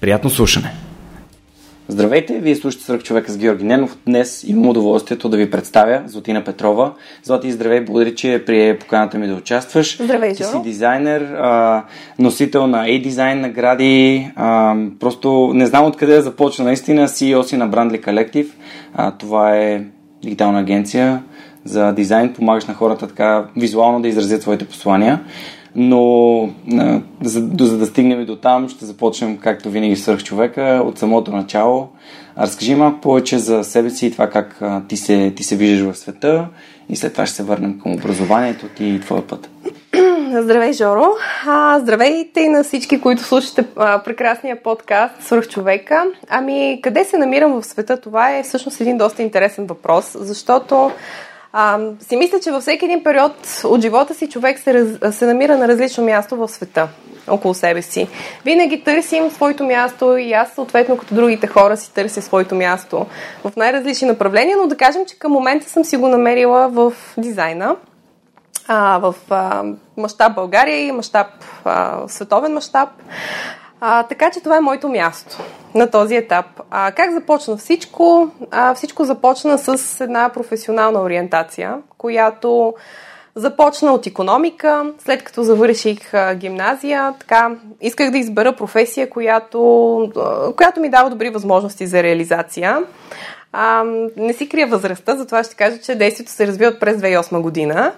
[0.00, 0.72] Приятно слушане!
[1.88, 3.96] Здравейте, вие слушате Свърх човека с Георги Ненов.
[4.06, 6.92] Днес имам удоволствието да ви представя Златина Петрова.
[7.22, 10.02] Злати, здравей, благодаря, че прие поканата ми да участваш.
[10.02, 11.84] Здравей, Ти си дизайнер, а,
[12.18, 14.30] носител на A-Design награди.
[14.36, 16.64] А, просто не знам откъде да започна.
[16.64, 18.48] Наистина CEO си на Brandly Collective.
[18.94, 19.84] А, това е
[20.22, 21.22] дигитална агенция
[21.64, 22.32] за дизайн.
[22.32, 25.20] Помагаш на хората така визуално да изразят своите послания
[25.74, 30.98] но а, за, за да стигнем до там, ще започнем, както винаги, свърх човека от
[30.98, 31.88] самото начало.
[32.38, 35.98] Разкажи малко повече за себе си и това как ти, се, ти се виждаш в
[35.98, 36.48] света
[36.88, 39.50] и след това ще се върнем към образованието ти и твоя път.
[40.42, 41.06] Здравей, Жоро!
[41.46, 46.04] А, здравейте и на всички, които слушате а, прекрасния подкаст Свърх човека.
[46.28, 48.00] Ами, къде се намирам в света?
[48.00, 50.90] Това е всъщност един доста интересен въпрос, защото
[51.52, 55.26] а, си мисля, че във всеки един период от живота си човек се, раз, се
[55.26, 56.88] намира на различно място в света,
[57.28, 58.08] около себе си.
[58.44, 63.06] Винаги търсим своето място и аз съответно като другите хора си търся своето място
[63.44, 67.76] в най-различни направления, но да кажем, че към момента съм си го намерила в дизайна,
[68.68, 69.14] а, в
[69.96, 71.26] мащаб България и мащаб,
[72.06, 72.88] световен мащаб.
[73.80, 75.36] А, така че това е моето място
[75.74, 76.46] на този етап.
[76.70, 78.30] А, как започна всичко?
[78.50, 82.74] А, всичко започна с една професионална ориентация, която
[83.34, 84.92] започна от економика.
[84.98, 90.12] След като завърших гимназия, така, исках да избера професия, която,
[90.56, 92.78] която ми дава добри възможности за реализация.
[93.52, 93.84] А,
[94.16, 97.92] не си крия възрастта, затова ще кажа, че действието се развива през 2008 година.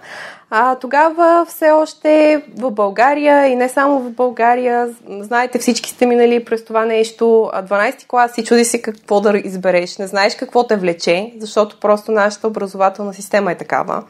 [0.54, 6.44] А, тогава все още в България и не само в България, знаете, всички сте минали
[6.44, 7.24] през това нещо.
[7.24, 9.98] 12 клас и чуди си какво да избереш.
[9.98, 14.04] Не знаеш какво те влече, защото просто нашата образователна система е такава.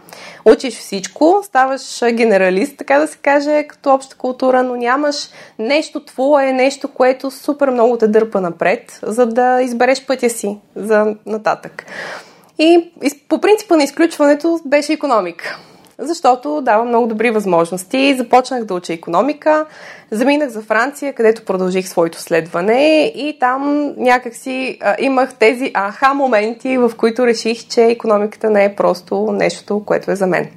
[0.44, 6.52] Учиш всичко, ставаш генералист, така да се каже, като обща култура, но нямаш нещо твое,
[6.52, 11.86] нещо, което супер много те дърпа напред, за да избереш пътя си за нататък.
[12.58, 12.92] И
[13.28, 15.58] по принципа на изключването беше економика
[15.98, 18.16] защото дава много добри възможности.
[18.18, 19.66] Започнах да уча економика,
[20.10, 26.78] заминах за Франция, където продължих своето следване и там някакси а, имах тези аха моменти,
[26.78, 30.48] в които реших, че економиката не е просто нещо, което е за мен.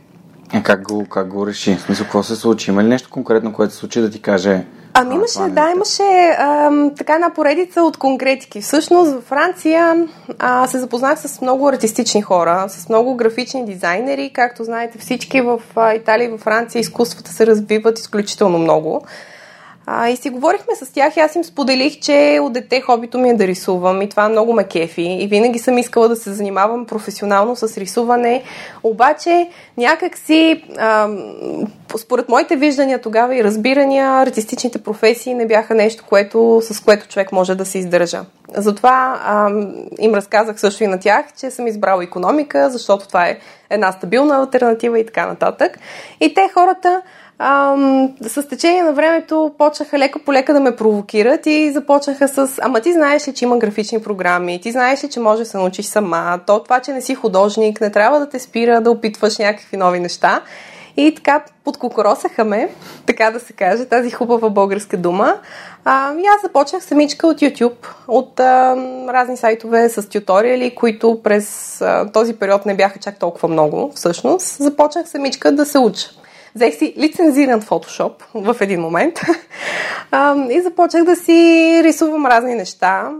[0.53, 1.75] А как го, как го реши?
[1.75, 2.72] В смисъл, какво се случи?
[2.72, 4.66] Има ли нещо конкретно, което се случи да ти каже
[4.97, 8.61] Ами имаше, а, да, имаше ам, така една поредица от конкретики.
[8.61, 10.07] Всъщност във Франция
[10.39, 14.31] а, се запознах с много артистични хора, с много графични дизайнери.
[14.33, 19.06] Както знаете всички в а, Италия и във Франция изкуствата се развиват изключително много.
[19.88, 23.29] А, и си говорихме с тях и аз им споделих, че от дете хобито ми
[23.29, 26.86] е да рисувам и това много ме кефи и винаги съм искала да се занимавам
[26.86, 28.44] професионално с рисуване,
[28.83, 31.09] обаче някак си а,
[31.98, 37.31] според моите виждания тогава и разбирания, артистичните професии не бяха нещо, което, с което човек
[37.31, 38.25] може да се издържа.
[38.54, 39.50] Затова а,
[40.00, 43.38] им разказах също и на тях, че съм избрала економика, защото това е
[43.69, 45.80] една стабилна альтернатива и така нататък.
[46.19, 47.01] И те хората
[47.39, 52.59] ам, с течение на времето почнаха лека по лека да ме провокират и започнаха с
[52.61, 55.57] ама ти знаеш ли, че има графични програми, ти знаеш ли, че може да се
[55.57, 59.37] научиш сама, то това, че не си художник, не трябва да те спира да опитваш
[59.37, 60.41] някакви нови неща.
[60.97, 62.69] И така подкокоросаха ме,
[63.05, 65.35] така да се каже, тази хубава българска дума.
[65.85, 68.75] А, и аз започнах самичка от YouTube, от а,
[69.09, 74.47] разни сайтове с тюториали, които през а, този период не бяха чак толкова много, всъщност.
[74.47, 76.09] Започнах самичка да се уча.
[76.56, 79.13] Взех си лицензиран фотошоп в един момент
[80.50, 83.12] и започнах да си рисувам разни неща.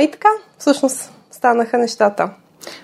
[0.00, 2.30] И така, всъщност, станаха нещата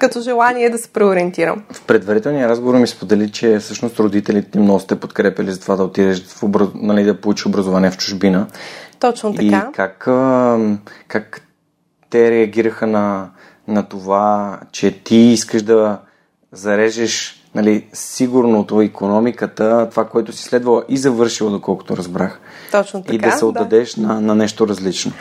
[0.01, 1.63] като желание да се преориентирам.
[1.73, 6.25] В предварителния разговор ми сподели, че всъщност родителите много сте подкрепили за това да отидеш
[6.25, 6.69] в образ...
[6.75, 8.47] нали, да получиш образование в чужбина.
[9.01, 9.45] Точно така.
[9.45, 9.99] И как,
[11.09, 11.43] как
[12.11, 13.31] те реагираха на,
[13.69, 15.99] на това, че ти искаш да
[16.53, 22.41] зарежеш нали, сигурното економиката, това, което си следвала и завършила, доколкото разбрах.
[22.73, 23.15] Точно така.
[23.15, 24.07] И да се отдадеш да.
[24.07, 25.13] На, на нещо различно.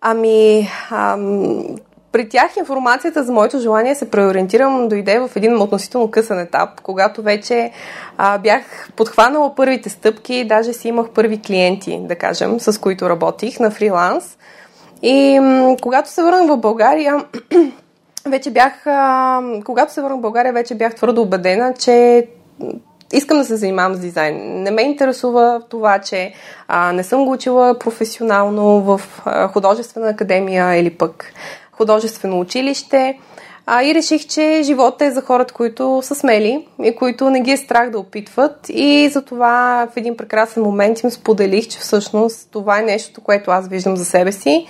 [0.00, 1.64] Ами, ам,
[2.12, 7.22] при тях информацията за моето желание се преориентирам дойде в един относително късен етап, когато
[7.22, 7.72] вече
[8.18, 8.62] а, бях
[8.96, 14.38] подхванала първите стъпки, даже си имах първи клиенти, да кажем, с които работих на фриланс.
[15.02, 17.24] И м- когато се върнах в България,
[18.26, 22.26] вече бях, а, когато се върнах в България, вече бях твърдо убедена, че
[23.12, 24.62] искам да се занимавам с дизайн.
[24.62, 26.32] Не ме интересува това, че
[26.68, 31.32] а, не съм го учила професионално в а, художествена академия или пък
[31.72, 33.18] художествено училище.
[33.66, 37.50] А, и реших, че живота е за хората, които са смели и които не ги
[37.50, 38.66] е страх да опитват.
[38.68, 43.68] И затова в един прекрасен момент им споделих, че всъщност това е нещо, което аз
[43.68, 44.66] виждам за себе си.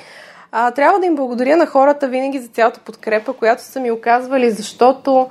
[0.53, 4.51] А, трябва да им благодаря на хората винаги за цялата подкрепа, която са ми оказвали,
[4.51, 5.29] защото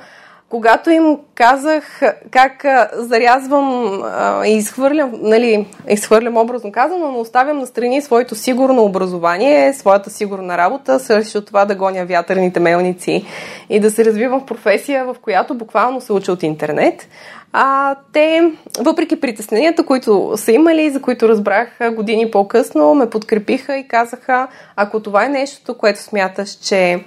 [0.50, 2.02] когато им казах
[2.32, 4.02] как зарязвам
[4.46, 10.58] и изхвърлям, нали, изхвърлям образно казано, но оставям на страни своето сигурно образование, своята сигурна
[10.58, 13.26] работа, срещу това да гоня вятърните мелници
[13.70, 17.08] и да се развивам в професия, в която буквално се уча от интернет.
[17.54, 23.88] А, те, въпреки притесненията, които са имали, за които разбрах години по-късно, ме подкрепиха и
[23.88, 27.04] казаха, ако това е нещо, което смяташ, че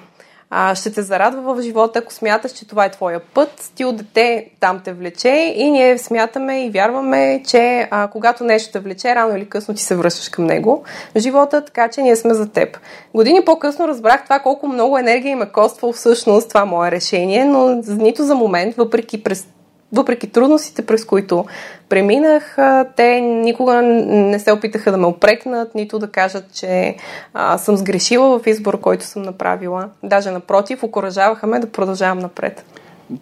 [0.55, 3.97] а, ще те зарадва в живота, ако смяташ, че това е твоя път, ти от
[3.97, 9.15] дете там те влече и ние смятаме и вярваме, че а, когато нещо те влече,
[9.15, 10.85] рано или късно ти се връщаш към него
[11.17, 12.79] живота, така че ние сме за теб.
[13.15, 18.23] Години по-късно разбрах това колко много енергия има коствал всъщност това мое решение, но нито
[18.23, 19.47] за момент, въпреки през
[19.93, 21.45] въпреки трудностите, през които
[21.89, 22.57] преминах,
[22.97, 26.97] те никога не се опитаха да ме опрекнат, нито да кажат, че
[27.35, 29.89] а, съм сгрешила в избор, който съм направила.
[30.03, 32.65] Даже напротив, окоръжаваха ме да продължавам напред.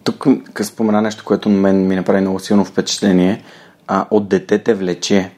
[0.03, 0.27] Тук
[0.61, 3.43] спомена нещо, което мен ми направи много силно впечатление.
[3.87, 5.31] А, от дете те влече.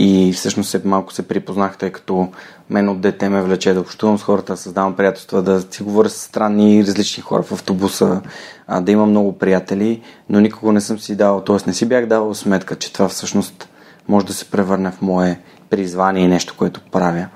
[0.00, 2.28] И всъщност се, малко се припознах, тъй като
[2.70, 6.08] мен от дете ме влече да общувам с хората, да създавам приятелства, да си говоря
[6.08, 8.20] с странни и различни хора в автобуса,
[8.66, 11.56] а, да имам много приятели, но никога не съм си дал, т.е.
[11.66, 13.68] не си бях давал сметка, че това всъщност
[14.08, 15.40] може да се превърне в мое
[15.70, 17.26] призвание и нещо, което правя.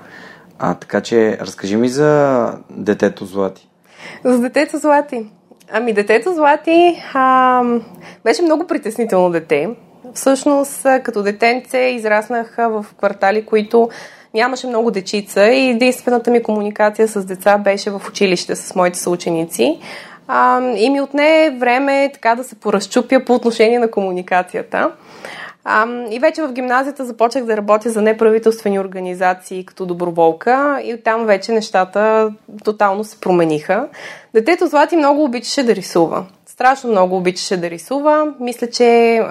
[0.59, 3.67] А, така че, разкажи ми за детето Злати.
[4.25, 5.25] За детето Злати.
[5.71, 7.63] Ами, детето Злати а,
[8.23, 9.69] беше много притеснително дете.
[10.13, 13.89] Всъщност, като детенце израснах в квартали, които
[14.33, 19.79] нямаше много дечица и единствената ми комуникация с деца беше в училище с моите съученици.
[20.27, 24.91] А, и ми отне време така да се поразчупя по отношение на комуникацията.
[25.65, 31.25] А, и вече в гимназията започнах да работя за неправителствени организации като доброволка и оттам
[31.25, 32.31] вече нещата
[32.63, 33.87] тотално се промениха.
[34.33, 36.25] Детето Злати много обичаше да рисува.
[36.63, 38.33] Страшно много обичаше да рисува.
[38.39, 39.21] Мисля, че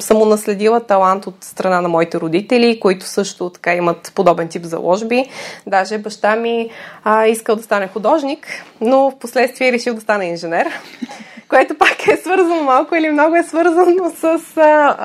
[0.00, 5.24] съм унаследила талант от страна на моите родители, които също така имат подобен тип заложби.
[5.66, 6.70] Даже баща ми
[7.04, 8.46] а, искал да стане художник,
[8.80, 10.66] но в последствие решил да стане инженер
[11.48, 14.24] което пак е свързано малко или много е свързано с,
[14.56, 14.96] а,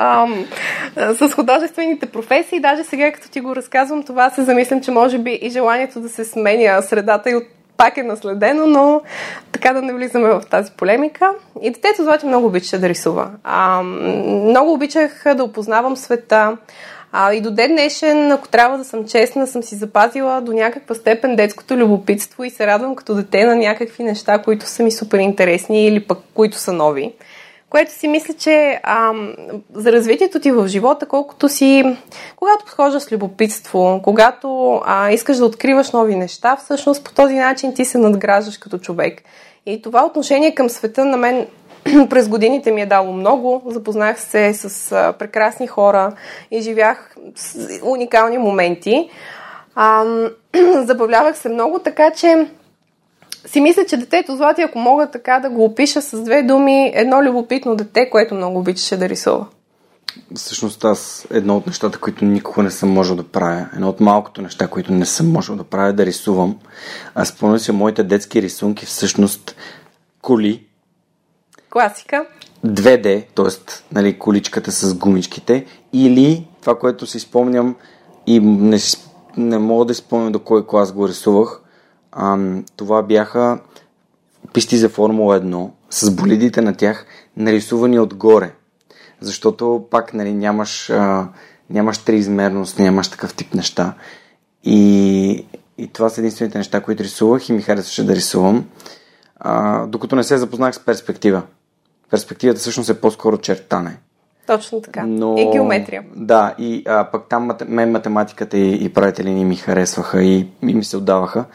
[0.96, 2.60] а, с художествените професии.
[2.60, 6.10] Даже сега, като ти го разказвам, това се замислям, че може би и желанието да
[6.10, 7.44] се сменя средата и от
[7.78, 9.02] пак е наследено, но
[9.52, 11.32] така да не влизаме в тази полемика.
[11.62, 13.30] И детето Злати много обичаше да рисува.
[13.44, 16.58] А, много обичах да опознавам света.
[17.12, 20.96] А, и до ден днешен, ако трябва да съм честна, съм си запазила до някаква
[20.96, 25.20] степен детското любопитство и се радвам като дете на някакви неща, които са ми супер
[25.20, 27.14] интересни или пък които са нови
[27.70, 29.14] което си мисля, че а,
[29.74, 31.98] за развитието ти в живота, колкото си,
[32.36, 37.74] когато подхождаш с любопитство, когато а, искаш да откриваш нови неща, всъщност по този начин
[37.74, 39.22] ти се надграждаш като човек.
[39.66, 41.48] И това отношение към света на мен
[42.10, 43.62] през годините ми е дало много.
[43.66, 46.12] Запознах се с а, прекрасни хора
[46.52, 49.10] и живях с уникални моменти.
[49.76, 50.06] А,
[50.84, 52.48] забавлявах се много, така че
[53.48, 57.24] си мисля, че детето Злати, ако мога така да го опиша с две думи, едно
[57.24, 59.46] любопитно дете, което много обичаше да рисува.
[60.36, 64.42] всъщност аз едно от нещата, които никога не съм можел да правя, едно от малкото
[64.42, 66.58] неща, които не съм можел да правя, е да рисувам.
[67.16, 69.56] Аз спомням си моите детски рисунки, всъщност
[70.22, 70.64] коли.
[71.70, 72.26] Класика.
[72.66, 73.74] 2D, т.е.
[73.92, 77.76] Нали, количката с гумичките, или това, което си спомням
[78.28, 78.78] и не,
[79.38, 81.62] не мога да си спомням до кой клас го рисувах,
[82.12, 82.38] а,
[82.76, 83.60] това бяха
[84.54, 87.06] писти за Формула 1 с болидите на тях,
[87.38, 88.52] нарисувани отгоре.
[89.22, 91.28] Защото пак нали, нямаш, а,
[91.70, 93.94] нямаш триизмерност, нямаш такъв тип неща.
[94.64, 95.46] И,
[95.78, 98.66] и това са единствените неща, които рисувах и ми харесваше да рисувам.
[99.40, 101.42] А, докато не се запознах с перспектива.
[102.10, 103.98] Перспективата всъщност е по-скоро чертане.
[104.48, 105.06] Точно така.
[105.06, 106.04] Но, и геометрия.
[106.16, 110.74] Да, и а, пък там мен математиката и, и правите линии ми харесваха и, и
[110.74, 111.46] ми се отдаваха.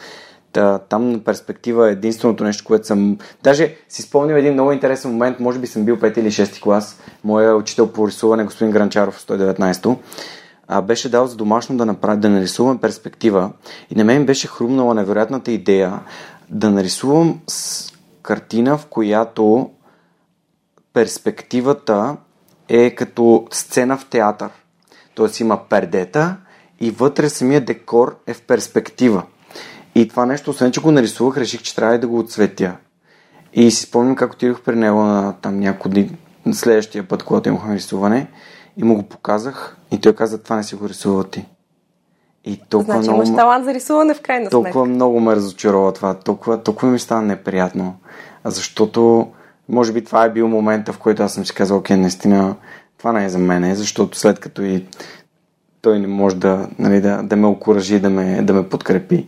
[0.52, 3.18] Та, там на перспектива е единственото нещо, което съм...
[3.42, 7.00] Даже си спомням един много интересен момент, може би съм бил 5 или 6 клас.
[7.24, 9.96] Моя учител по рисуване, господин Гранчаров, 119
[10.68, 13.50] а, беше дал за домашно да, направя, да нарисувам перспектива.
[13.90, 16.00] И на мен беше хрумнала невероятната идея
[16.50, 17.92] да нарисувам с
[18.22, 19.70] картина, в която
[20.92, 22.16] перспективата
[22.68, 24.50] е като сцена в театър.
[25.14, 26.36] Тоест има пердета
[26.80, 29.22] и вътре самия декор е в перспектива.
[29.94, 32.76] И това нещо, освен че го нарисувах, реших, че трябва да го отсветя.
[33.52, 36.16] И си спомням как отидох при него на там няколко дни,
[36.52, 38.26] следващия път, когато имахме рисуване
[38.76, 41.46] и му го показах и той каза, това не си го рисува ти.
[42.44, 43.22] И толкова значи много...
[43.22, 44.50] имаш талант за рисуване в крайна сметка.
[44.50, 46.14] Толкова много ме разочарова това.
[46.14, 47.96] Толкова, толкова ми стана неприятно.
[48.44, 49.28] Защото
[49.68, 52.56] може би това е бил момента, в който аз съм си казал, окей, наистина
[52.98, 54.86] това не е за мен, защото след като и
[55.82, 59.26] той не може да, нали, да, да ме окоръжи, да ме, да ме подкрепи.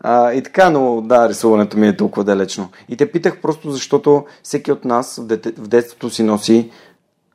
[0.00, 2.68] А, и така, но да, рисуването ми е толкова далечно.
[2.88, 6.70] И те питах просто защото всеки от нас в, дете, в детството си носи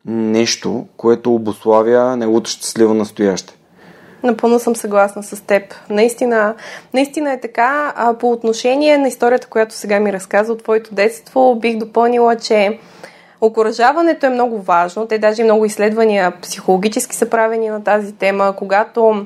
[0.05, 3.57] нещо, което обославя неговото щастливо настояще.
[4.23, 5.63] Напълно съм съгласна с теб.
[5.89, 6.55] Наистина,
[6.93, 7.93] наистина е така.
[7.95, 12.79] А по отношение на историята, която сега ми разказа от твоето детство, бих допълнила, че
[13.41, 15.07] окоръжаването е много важно.
[15.07, 19.25] Те даже много изследвания психологически са правени на тази тема, когато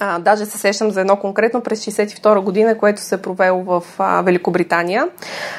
[0.00, 3.82] а, даже се сещам за едно конкретно през 62 година, което се е провело в
[3.98, 5.08] а, Великобритания.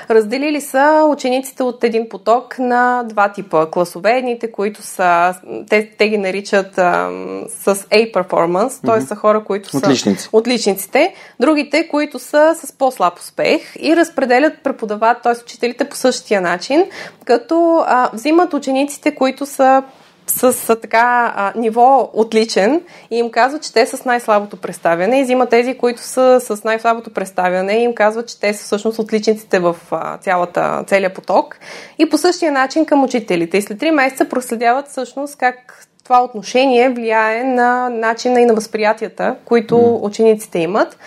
[0.10, 4.18] Разделили са учениците от един поток на два типа класове.
[4.18, 5.36] Едните, които са,
[5.70, 7.10] те, те ги наричат а,
[7.50, 8.86] с A performance, mm-hmm.
[8.86, 9.02] т.е.
[9.02, 10.30] са хора, които са отличници.
[10.32, 11.14] отличниците.
[11.40, 15.34] Другите, които са с по-слаб успех и разпределят преподават, т.е.
[15.44, 16.84] учителите по същия начин,
[17.26, 19.84] като а, взимат учениците, които са
[20.28, 22.82] с, така а, ниво отличен
[23.12, 26.64] и им казва, че те са с най-слабото представяне и взима тези, които са с
[26.64, 31.60] най-слабото представяне и им казва, че те са всъщност отличниците в а, цялата, целият поток.
[32.00, 33.58] И по същия начин към учителите.
[33.58, 39.36] И след 3 месеца проследяват всъщност как това отношение влияе на начина и на възприятията,
[39.46, 40.98] които учениците имат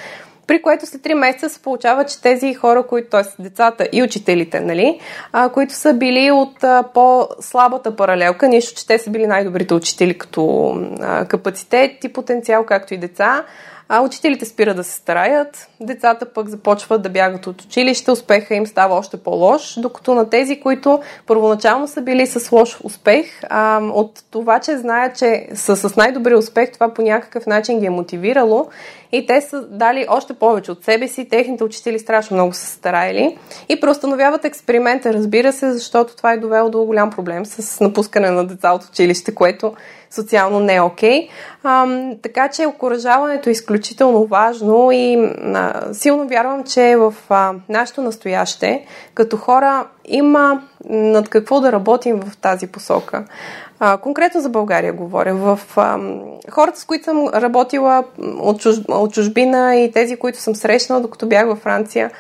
[0.51, 3.43] при което след 3 месеца се получава, че тези хора, които, т.е.
[3.43, 5.01] децата и учителите, нали,
[5.33, 10.19] а, които са били от а, по-слабата паралелка, нищо, че те са били най-добрите учители
[10.19, 13.45] като а, капацитет и потенциал, както и деца,
[13.93, 18.67] а учителите спират да се стараят, децата пък започват да бягат от училище, успеха им
[18.67, 24.23] става още по-лош, докато на тези, които първоначално са били с лош успех, а, от
[24.31, 28.69] това, че знаят, че са с най-добрия успех, това по някакъв начин ги е мотивирало
[29.13, 33.39] и те са дали още повече от себе си, техните учители страшно много са стараели
[33.69, 38.47] и преустановяват експеримента, разбира се, защото това е довело до голям проблем с напускане на
[38.47, 39.75] деца от училище, което
[40.11, 41.29] социално не е окей.
[41.65, 42.23] Okay.
[42.23, 48.87] така че окоръжаването е изключително важно и а, силно вярвам, че в а, нашето настояще,
[49.15, 53.25] като хора, има над какво да работим в тази посока.
[53.83, 55.35] А, конкретно за България говоря.
[55.35, 55.99] В а,
[56.51, 58.05] хората, с които съм работила
[58.41, 62.11] от, чуж, от чужбина и тези, които съм срещнала, докато бях във Франция,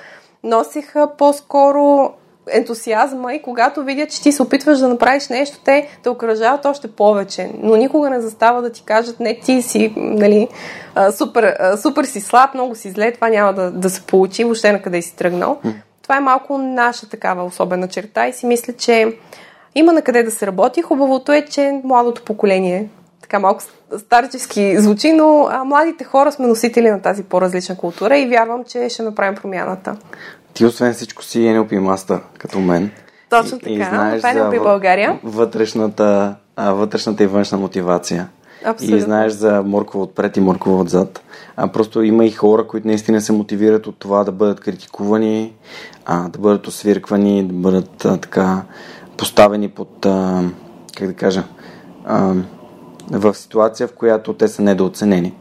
[0.44, 2.12] носиха по-скоро
[2.50, 6.88] ентусиазма и когато видят, че ти се опитваш да направиш нещо, те те окръжават още
[6.88, 7.50] повече.
[7.62, 10.48] Но никога не застава да ти кажат, не, ти си нали,
[11.16, 14.82] супер, супер си слаб, много си зле, това няма да, да се получи, въобще на
[14.82, 15.58] къде си тръгнал.
[16.02, 19.16] Това е малко наша такава особена черта и си мисля, че
[19.74, 20.82] има на къде да се работи.
[20.82, 22.88] Хубавото е, че младото поколение,
[23.22, 23.62] така малко
[23.98, 28.88] старчески звучи, но а, младите хора сме носители на тази по-различна култура и вярвам, че
[28.88, 29.96] ще направим промяната.
[30.54, 32.90] Ти освен всичко си NLP мастър, като мен.
[33.30, 33.70] Точно така.
[33.70, 35.20] И знаеш това е NLP България.
[35.24, 38.28] Вътрешната, а, вътрешната и външна мотивация.
[38.64, 38.96] Абсолютно.
[38.96, 41.22] И знаеш за моркова отпред и моркова отзад.
[41.56, 45.52] А просто има и хора, които наистина се мотивират от това да бъдат критикувани,
[46.04, 48.62] а, да бъдат освирквани, да бъдат а, така
[49.20, 50.44] поставени под, а,
[50.96, 51.44] как да кажа,
[52.04, 52.34] а,
[53.10, 55.34] в ситуация, в която те са недооценени.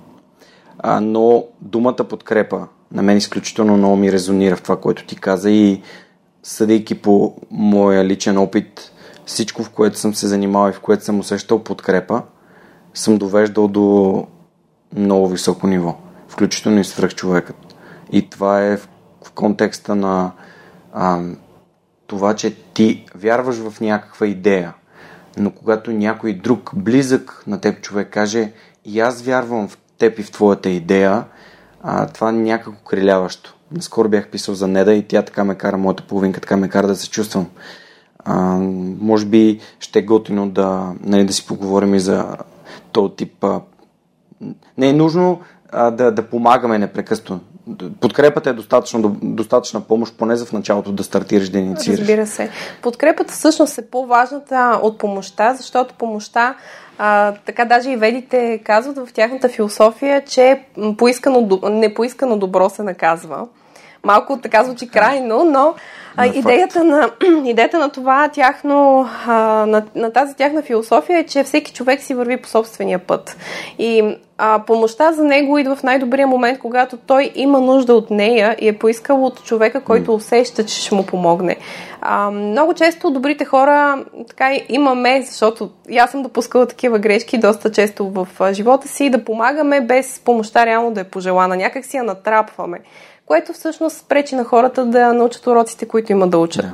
[0.80, 5.52] А, но думата подкрепа на мен изключително много ми резонира в това, което ти каза
[5.52, 5.82] и
[6.44, 8.92] съдейки по моя личен опит,
[9.26, 12.22] всичко, в което съм се занимавал и в което съм усещал подкрепа,
[12.94, 14.28] съм довеждал до
[14.96, 15.96] много високо ниво,
[16.28, 17.76] включително и свръхчовекът.
[18.12, 18.90] И това е в,
[19.36, 20.32] контекста на
[20.94, 21.22] а,
[22.10, 24.74] това, че ти вярваш в някаква идея,
[25.38, 28.52] но когато някой друг близък на теб човек каже
[28.86, 31.24] и аз вярвам в теб и в твоята идея,
[31.84, 33.56] а, това е някакво криляващо.
[33.72, 36.88] Наскоро бях писал за Неда и тя така ме кара, моята половинка така ме кара
[36.88, 37.48] да се чувствам.
[38.26, 38.58] А,
[39.02, 42.38] може би ще е готино да, нали, да си поговорим и за
[42.92, 43.44] този тип.
[43.44, 43.62] А,
[44.78, 47.40] не е нужно а, да, да помагаме непрекъснато.
[48.02, 52.00] Подкрепата е достатъчно, достатъчна помощ, поне за в началото да стартираш да инициираш.
[52.00, 52.50] Разбира се.
[52.82, 56.56] Подкрепата всъщност е по-важната от помощта, защото помощта
[56.98, 60.62] а, така даже и ведите казват в тяхната философия, че
[60.98, 63.48] поискано, непоискано добро се наказва.
[64.04, 65.76] Малко така звучи крайно, но
[66.16, 67.10] а, идеята, на,
[67.46, 69.34] идеята на това тяхно, а,
[69.66, 73.38] на, на тази тяхна философия е, че всеки човек си върви по собствения път.
[73.80, 78.56] И а, помощта за него идва в най-добрия момент, когато той има нужда от нея
[78.60, 81.58] и е поискал от човека, който усеща, че ще му помогне.
[82.02, 85.70] А, много често добрите хора така имаме, защото
[86.00, 90.92] аз съм допускала такива грешки доста често в живота си, да помагаме без помощта реално
[90.92, 91.56] да е пожелана.
[91.56, 92.80] Някак си я натрапваме
[93.26, 96.66] което всъщност пречи на хората да научат уроците, които има да учат.
[96.66, 96.72] Да.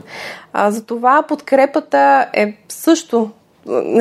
[0.54, 3.32] А, затова подкрепата е също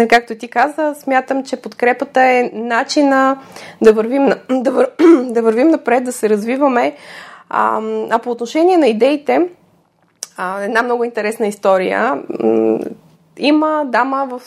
[0.09, 3.39] както ти каза, смятам, че подкрепата е начина
[3.83, 4.91] да вървим, да, вър,
[5.25, 6.97] да вървим напред, да се развиваме.
[7.51, 7.81] А,
[8.11, 9.49] а по отношение на идеите,
[10.37, 12.23] а, една много интересна история.
[13.37, 14.43] Има дама в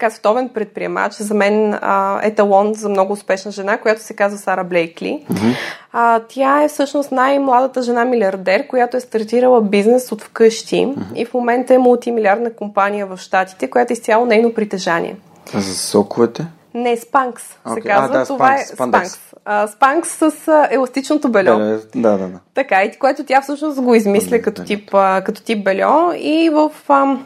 [0.00, 4.64] така световен предприемач, за мен а, еталон за много успешна жена, която се казва Сара
[4.64, 5.24] Блейкли.
[5.32, 5.56] Mm-hmm.
[5.92, 11.14] А, тя е всъщност най-младата жена милиардер, която е стартирала бизнес от вкъщи mm-hmm.
[11.14, 15.16] и в момента е мултимилиардна компания в Щатите, която е изцяло нейно притежание.
[15.54, 16.46] А за соковете?
[16.74, 17.74] Не, Спанкс okay.
[17.74, 18.16] се казва.
[18.16, 19.72] А, да, Това спанкс, е Спанкс.
[19.72, 20.32] Спанкс с
[20.70, 21.58] еластичното бельо.
[21.58, 22.38] Да, да, да.
[22.54, 26.70] Така, и което тя всъщност го измисля като, тип, а, като тип бельо и в...
[26.88, 27.16] А,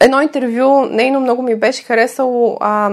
[0.00, 2.88] едно интервю, нейно много ми беше харесало а,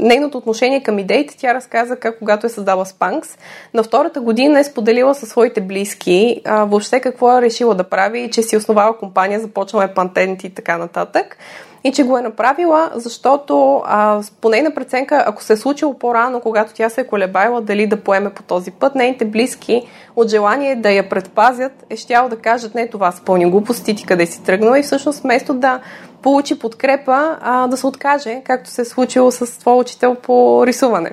[0.00, 1.36] нейното отношение към идеите.
[1.38, 3.38] Тя разказа как когато е създала Спанкс,
[3.74, 8.30] на втората година е споделила със своите близки а, въобще какво е решила да прави,
[8.30, 11.36] че си основала компания, започнала е пантент и така нататък
[11.84, 16.40] и че го е направила, защото а, по нейна преценка, ако се е случило по-рано,
[16.40, 19.82] когато тя се е колебайла дали да поеме по този път, нейните близки
[20.16, 24.26] от желание да я предпазят е щяло да кажат не това са глупости, ти къде
[24.26, 24.78] си тръгнала?
[24.78, 25.80] И всъщност вместо да
[26.22, 31.10] получи подкрепа, а, да се откаже, както се е случило с твой учител по рисуване.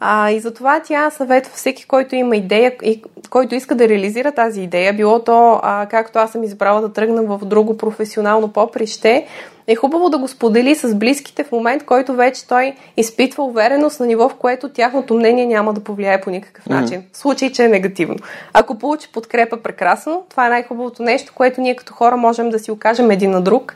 [0.00, 4.60] А, и затова тя съветва всеки, който има идея и който иска да реализира тази
[4.60, 9.26] идея, било то, а, както аз съм избрала да тръгна в друго професионално поприще,
[9.66, 14.06] е хубаво да го сподели с близките в момент, който вече той изпитва увереност на
[14.06, 17.00] ниво, в което тяхното мнение няма да повлияе по никакъв начин.
[17.00, 17.14] Mm-hmm.
[17.14, 18.16] В случай, че е негативно.
[18.52, 20.24] Ако получи подкрепа, прекрасно.
[20.30, 23.74] Това е най-хубавото нещо, което ние като хора можем да си окажем един на друг.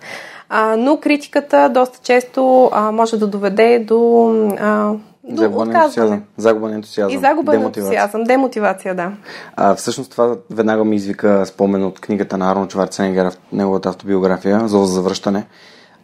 [0.48, 4.30] А, но критиката доста често а, може да доведе до
[4.60, 4.92] а,
[5.34, 6.22] Загуба на ентусиазъм.
[6.36, 7.16] Загуба на ентусиазъм.
[7.16, 8.24] И загуба на ентусиазъм.
[8.24, 9.12] Демотивация, да.
[9.56, 14.84] А, всъщност това веднага ми извика спомен от книгата на Арно Чварценгер, неговата автобиография, за
[14.84, 15.46] завръщане.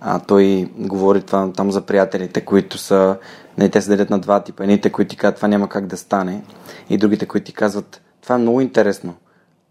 [0.00, 3.16] А, той говори това, там за приятелите, които са,
[3.58, 4.62] не, те се делят на два типа.
[4.62, 6.42] Едните, които ти казват, това няма как да стане.
[6.90, 9.14] И другите, които ти казват, това е много интересно.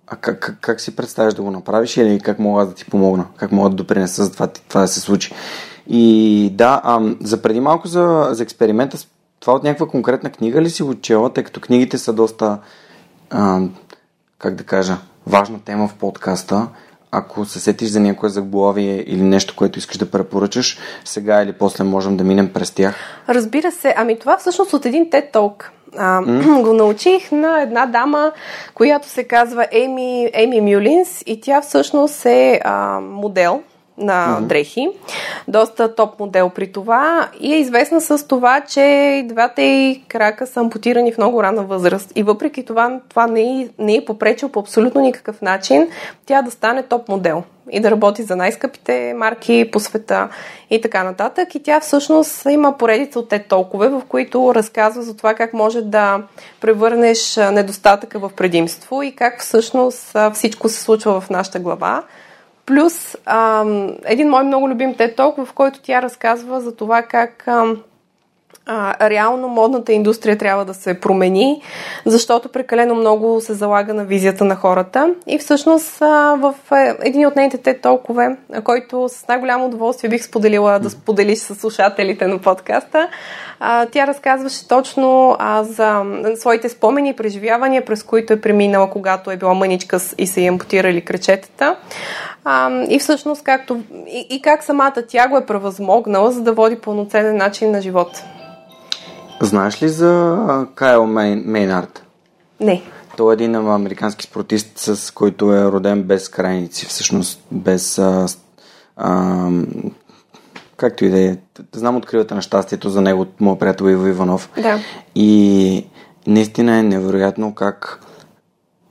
[0.07, 3.25] А как, как, как си представяш да го направиш или как мога да ти помогна?
[3.37, 5.33] Как мога да допринеса за това, това да се случи?
[5.87, 8.97] И да, а, за преди малко за, за експеримента
[9.43, 12.57] това от някаква конкретна книга ли си учила, тъй като книгите са доста,
[13.29, 13.61] а,
[14.37, 16.67] как да кажа, важна тема в подкаста.
[17.11, 21.83] Ако се сетиш за някое заглавие или нещо, което искаш да препоръчаш, сега или после
[21.83, 22.95] можем да минем през тях.
[23.29, 23.93] Разбира се.
[23.97, 25.63] Ами това всъщност от един TED Talk.
[25.97, 26.61] А, mm.
[26.63, 28.31] го научих на една дама,
[28.73, 33.61] която се казва Еми, Еми Мюлинс и тя всъщност е а, модел
[33.97, 34.41] на mm-hmm.
[34.41, 34.87] дрехи.
[35.47, 40.59] Доста топ модел при това и е известна с това, че двата й крака са
[40.59, 42.11] ампутирани в много рана възраст.
[42.15, 45.89] И въпреки това, това не е, не е попречил по абсолютно никакъв начин
[46.25, 50.29] тя да стане топ модел и да работи за най-скъпите марки по света
[50.69, 51.55] и така нататък.
[51.55, 55.81] И тя всъщност има поредица от те толкове, в които разказва за това как може
[55.81, 56.21] да
[56.61, 62.03] превърнеш недостатъка в предимство и как всъщност всичко се случва в нашата глава
[62.65, 63.65] Плюс а,
[64.05, 67.75] един мой много любим тет толк, в който тя разказва за това как а,
[68.65, 71.61] а, реално модната индустрия трябва да се промени,
[72.05, 75.13] защото прекалено много се залага на визията на хората.
[75.27, 80.23] И всъщност а, в е, един от нейните те толкове, който с най-голямо удоволствие бих
[80.23, 83.09] споделила да споделиш с слушателите на подкаста,
[83.59, 86.03] а, тя разказваше точно а, за
[86.35, 90.47] своите спомени и преживявания, през които е преминала, когато е била мъничка и са й
[90.47, 91.75] ампутирали кръчетата.
[92.45, 96.75] А, и всъщност както, и, и как самата тя го е превъзмогнала, за да води
[96.75, 98.23] пълноценен начин на живота.
[99.41, 102.03] Знаеш ли за Кайл Мейнард?
[102.59, 102.81] Не.
[103.17, 107.99] Той е един американски спортист, с който е роден без крайници, всъщност без...
[107.99, 108.27] А,
[108.97, 109.49] а,
[110.77, 111.37] както и да е.
[111.73, 114.49] Знам откривате на щастието за него от моят приятел Иво Иванов.
[114.61, 114.79] Да.
[115.15, 115.85] И
[116.27, 117.99] наистина е невероятно как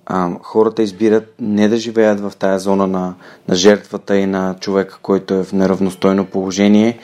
[0.07, 3.15] а, хората избират не да живеят в тая зона на,
[3.49, 6.99] на жертвата и на човека, който е в неравностойно положение,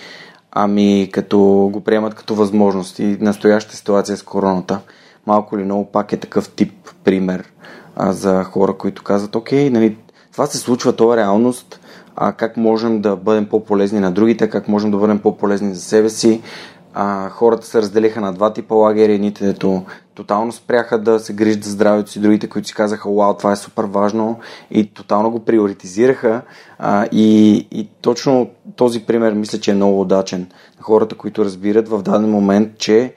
[0.53, 1.39] ами като
[1.73, 2.99] го приемат като възможност.
[2.99, 4.81] И настоящата ситуация с короната,
[5.27, 6.73] малко или много пак е такъв тип
[7.05, 7.53] пример
[7.97, 9.97] а, за хора, които казват, окей, нали,
[10.33, 11.81] това се случва, това е реалност,
[12.17, 16.09] а как можем да бъдем по-полезни на другите, как можем да бъдем по-полезни за себе
[16.09, 16.43] си.
[17.01, 19.85] А, хората се разделиха на два типа лагери, едните, дето
[20.15, 23.57] тотално спряха да се грижат за здравето си, другите, които си казаха, вау, това е
[23.57, 24.39] супер важно
[24.71, 26.43] и тотално го приоритизираха.
[26.79, 30.47] А, и, и точно този пример мисля, че е много удачен.
[30.81, 33.15] Хората, които разбират в даден момент, че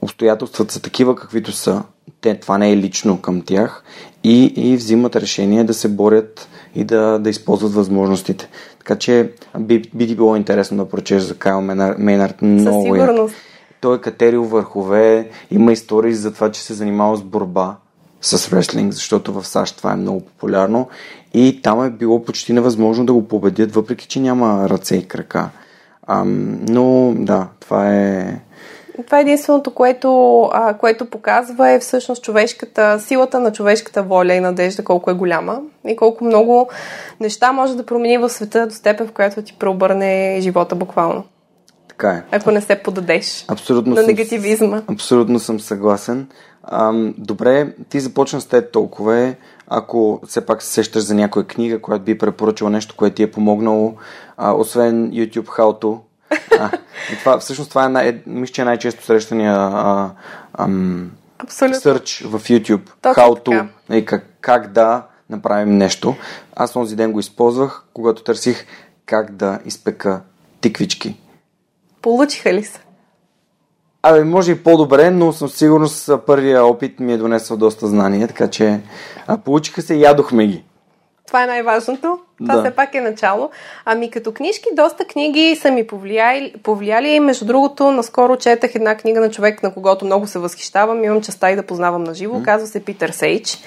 [0.00, 1.82] обстоятелствата са такива, каквито са.
[2.20, 3.84] Те, това не е лично към тях
[4.24, 8.48] и, и взимат решение да се борят и да, да използват възможностите.
[8.82, 11.60] Така че би, би ти било интересно да прочеш за Кайл
[11.98, 12.42] Мейнард.
[12.42, 13.34] Много Със сигурност.
[13.80, 17.76] Той е катерил върхове, има истории за това, че се занимава с борба
[18.20, 20.88] с реслинг, защото в САЩ това е много популярно
[21.34, 25.50] и там е било почти невъзможно да го победят, въпреки че няма ръце и крака.
[26.06, 28.40] Ам, но да, това е
[29.06, 34.40] това е единственото, което, а, което показва е всъщност човешката, силата на човешката воля и
[34.40, 36.68] надежда колко е голяма и колко много
[37.20, 41.24] неща може да промени в света до степен, в която ти преобърне живота буквално.
[41.88, 42.22] Така е.
[42.32, 44.82] Ако не се подадеш абсолютно на съм, негативизма.
[44.86, 46.28] Абсолютно съм съгласен.
[46.64, 49.34] Ам, добре, ти започна с те толкова.
[49.68, 53.30] Ако все пак се сещаш за някоя книга, която би препоръчала нещо, което ти е
[53.30, 53.94] помогнало,
[54.36, 55.98] а, освен YouTube How To,
[56.60, 56.70] а,
[57.12, 60.10] и това, всъщност това е, най- мисля, че е най-често срещания а,
[60.58, 61.10] ам,
[61.46, 62.90] search в YouTube.
[63.02, 66.16] Точно how to, и как, как да направим нещо.
[66.56, 68.66] Аз този ден го използвах, когато търсих
[69.06, 70.20] как да изпека
[70.60, 71.20] тиквички.
[72.02, 72.80] Получиха ли се?
[74.02, 78.28] Абе, може и по-добре, но съм сигурен с първия опит ми е донесъл доста знания,
[78.28, 78.80] така че
[79.26, 80.64] а, получиха се и ядохме ги.
[81.26, 82.18] Това е най-важното.
[82.42, 82.62] Това Да.
[82.62, 83.50] все пак е начало.
[83.84, 86.54] Ами като книжки, доста книги са ми повлияли.
[86.62, 87.20] повлияли.
[87.20, 91.04] Между другото, наскоро четах една книга на човек, на когото много се възхищавам.
[91.04, 92.42] Имам честа и да познавам на живо.
[92.42, 93.58] Казва се Питър Сейдж.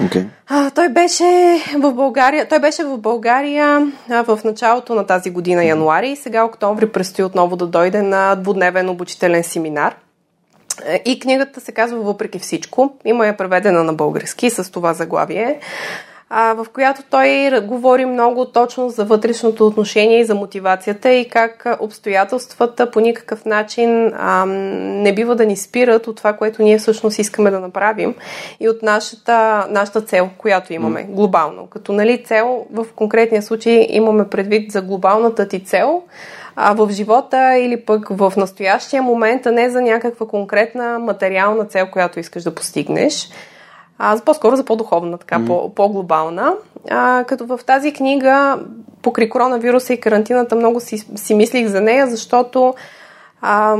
[0.00, 0.26] Okay.
[0.48, 5.64] А, той беше в България, той беше в България а, в началото на тази година,
[5.64, 9.94] януари, и сега октомври предстои отново да дойде на двудневен обучителен семинар.
[10.86, 12.92] Е, И книгата се казва Въпреки всичко.
[13.04, 15.58] Има я преведена на български с това заглавие,
[16.34, 21.66] а, в която той говори много точно за вътрешното отношение и за мотивацията и как
[21.80, 27.18] обстоятелствата по никакъв начин а, не бива да ни спират от това, което ние всъщност
[27.18, 28.14] искаме да направим
[28.60, 31.66] и от нашата, нашата цел, която имаме глобално.
[31.66, 36.02] Като нали, цел в конкретния случай имаме предвид за глобалната ти цел,
[36.56, 41.86] а в живота или пък в настоящия момент, а не за някаква конкретна материална цел,
[41.92, 43.28] която искаш да постигнеш.
[44.04, 45.46] А, по-скоро за по-духовна, така, mm.
[45.46, 46.54] по- по-глобална.
[46.90, 48.58] А, като в тази книга,
[49.02, 52.74] покри коронавируса и карантината, много си, си мислих за нея, защото
[53.40, 53.76] а,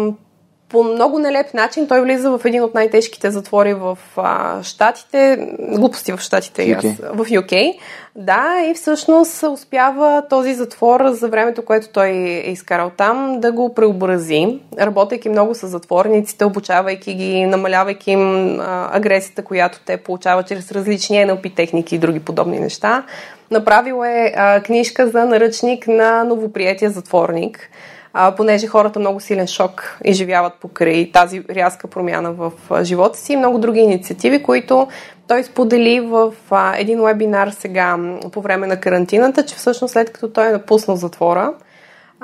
[0.72, 6.12] по много нелеп начин той влиза в един от най-тежките затвори в а, Штатите, глупости
[6.12, 7.78] в Штатите, и аз, в UK.
[8.16, 13.74] Да, и всъщност успява този затвор за времето, което той е изкарал там, да го
[13.74, 20.72] преобрази, работейки много с затворниците, обучавайки ги, намалявайки им а, агресията, която те получават чрез
[20.72, 23.04] различни NLP техники и други подобни неща.
[23.50, 27.70] Направил е а, книжка за наръчник на новоприятия затворник
[28.14, 33.36] а, понеже хората много силен шок изживяват покрай тази рязка промяна в живота си и
[33.36, 34.88] много други инициативи, които
[35.28, 37.98] той сподели в а, един вебинар сега
[38.32, 41.54] по време на карантината, че всъщност след като той е напуснал затвора,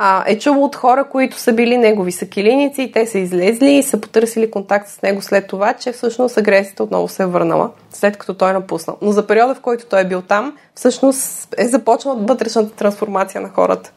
[0.01, 3.83] а, е чувал от хора, които са били негови съкилиници и те са излезли и
[3.83, 8.17] са потърсили контакт с него след това, че всъщност агресията отново се е върнала, след
[8.17, 8.97] като той е напуснал.
[9.03, 13.49] Но за периода, в който той е бил там, всъщност е започнала вътрешната трансформация на
[13.49, 13.93] хората.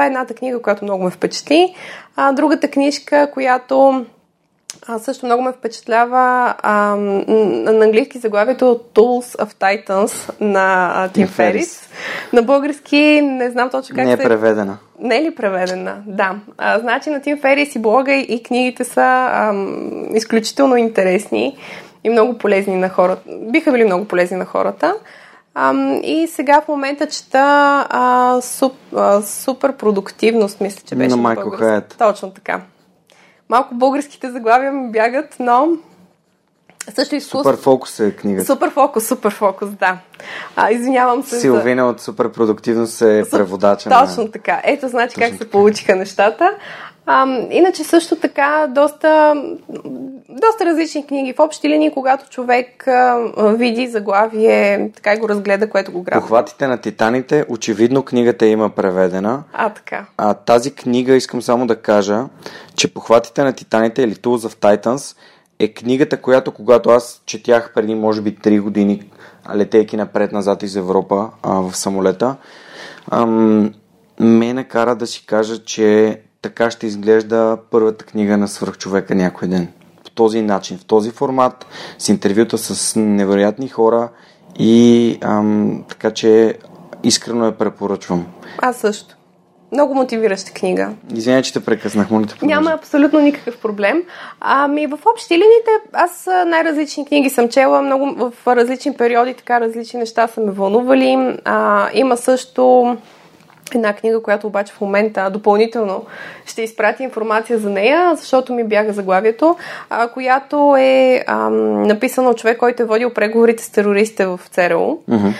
[0.00, 1.74] Това е едната книга, която много ме впечатли.
[2.16, 4.06] А, другата книжка, която
[4.88, 11.88] а, също много ме впечатлява а, на английски заглавието Tools of Titans на Тим Ферис.
[12.32, 14.22] На български не знам точно как не е се...
[14.22, 14.78] преведена.
[15.00, 15.96] Не е ли преведена?
[16.06, 16.34] Да.
[16.58, 19.54] А, значи на Тим Ферис и блога и книгите са а,
[20.14, 21.56] изключително интересни
[22.04, 23.22] и много полезни на хората.
[23.28, 24.94] Биха били много полезни на хората.
[25.54, 31.16] А, и сега в момента чета а, суп, а, супер продуктивност, мисля, че беше на
[31.16, 31.94] Майкъл Хайет.
[31.98, 32.60] Точно така.
[33.48, 35.68] Малко българските заглавия ми бягат, но
[36.94, 37.50] също изкуство.
[37.50, 38.46] Супер фокус е книгата.
[38.46, 39.98] Супер фокус, супер фокус, да.
[40.56, 41.40] А, извинявам се.
[41.40, 41.88] Силвина за...
[41.88, 43.90] от супер продуктивност е преводача.
[43.90, 44.30] Точно на...
[44.30, 44.60] така.
[44.64, 45.44] Ето, значи Точно как така.
[45.44, 46.54] се получиха нещата.
[47.12, 49.34] А, иначе също така доста,
[50.28, 51.32] доста различни книги.
[51.32, 56.20] В общи линии, когато човек а, види заглавие, така и го разгледа, което го грабва.
[56.20, 59.42] Похватите на титаните, очевидно книгата има преведена.
[59.52, 60.06] А, така.
[60.16, 62.24] А тази книга, искам само да кажа,
[62.76, 65.16] че Похватите на титаните или Tools of Titans
[65.58, 69.10] е книгата, която когато аз четях преди може би 3 години,
[69.54, 72.36] летейки напред-назад из Европа а, в самолета,
[73.10, 73.74] ам,
[74.20, 79.68] ме накара да си кажа, че така ще изглежда първата книга на свръхчовека някой ден.
[80.04, 81.66] По този начин, в този формат,
[81.98, 84.08] с интервюта с невероятни хора
[84.58, 86.58] и ам, така че
[87.02, 88.26] искрено я препоръчвам.
[88.58, 89.16] Аз също.
[89.72, 90.90] Много мотивираща книга.
[91.14, 94.02] Извинявай, че те прекъснах, моля те Няма абсолютно никакъв проблем.
[94.40, 100.00] Ами в общи линиите аз най-различни книги съм чела, много в различни периоди, така различни
[100.00, 101.38] неща са ме вълнували.
[101.44, 102.96] А, има също
[103.74, 106.04] една книга, която обаче в момента допълнително
[106.46, 109.56] ще изпрати информация за нея, защото ми бяга заглавието,
[109.90, 114.98] а, която е ам, написана от човек, който е водил преговорите с терористите в ЦРУ.
[115.10, 115.34] Mm-hmm.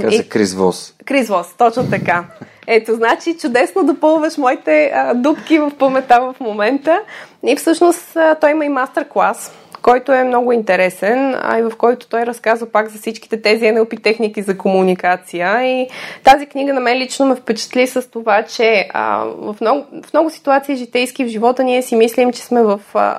[0.00, 0.28] Каза и...
[0.28, 0.94] Крис Вос.
[1.04, 2.24] Крис Вос, точно така.
[2.66, 7.00] Ето, значи чудесно допълваш моите а, дупки в памета в момента.
[7.46, 9.52] И всъщност а, той има и мастер-клас
[9.86, 14.02] който е много интересен, а и в който той разказва пак за всичките тези NLP
[14.02, 15.62] техники за комуникация.
[15.62, 15.88] И
[16.24, 20.30] тази книга на мен лично ме впечатли с това, че а, в, много, в много
[20.30, 23.18] ситуации житейски в живота ние си мислим, че сме в а,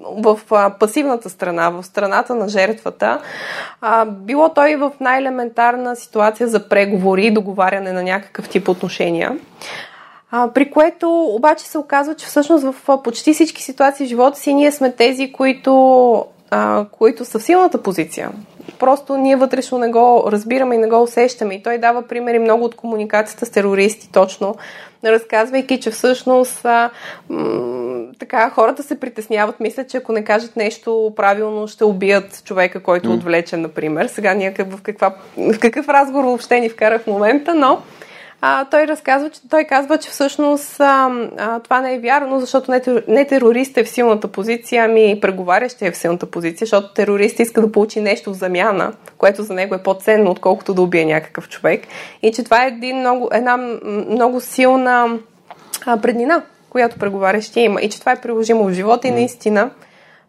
[0.00, 0.40] в
[0.80, 3.20] пасивната страна, в страната на жертвата.
[4.06, 9.38] Било той в най-елементарна ситуация за преговори и договаряне на някакъв тип отношения.
[10.54, 14.72] При което обаче се оказва, че всъщност в почти всички ситуации в живота си ние
[14.72, 16.24] сме тези, които,
[16.90, 18.30] които са в силната позиция.
[18.78, 21.54] Просто ние вътрешно не го разбираме и не го усещаме.
[21.54, 24.54] И той дава примери много от комуникацията с терористи, точно,
[25.04, 26.66] разказвайки, че всъщност
[28.22, 33.08] така хората се притесняват, мислят, че ако не кажат нещо правилно, ще убият човека, който
[33.08, 34.06] е отвлечен, например.
[34.06, 37.82] Сега ние в, каква, в какъв разговор въобще ни вкара в момента, но
[38.40, 42.70] а, той разказва, че той казва, че всъщност а, а, това не е вярно, защото
[42.70, 47.40] не, не терорист е в силната позиция, ами преговарящ е в силната позиция, защото терорист
[47.40, 51.48] иска да получи нещо в замяна, което за него е по-ценно, отколкото да убие някакъв
[51.48, 51.82] човек.
[52.22, 53.56] И че това е един много, една
[54.08, 55.18] много силна
[55.86, 57.80] а, преднина, която преговарящия има.
[57.80, 59.70] И че това е приложимо в живота и наистина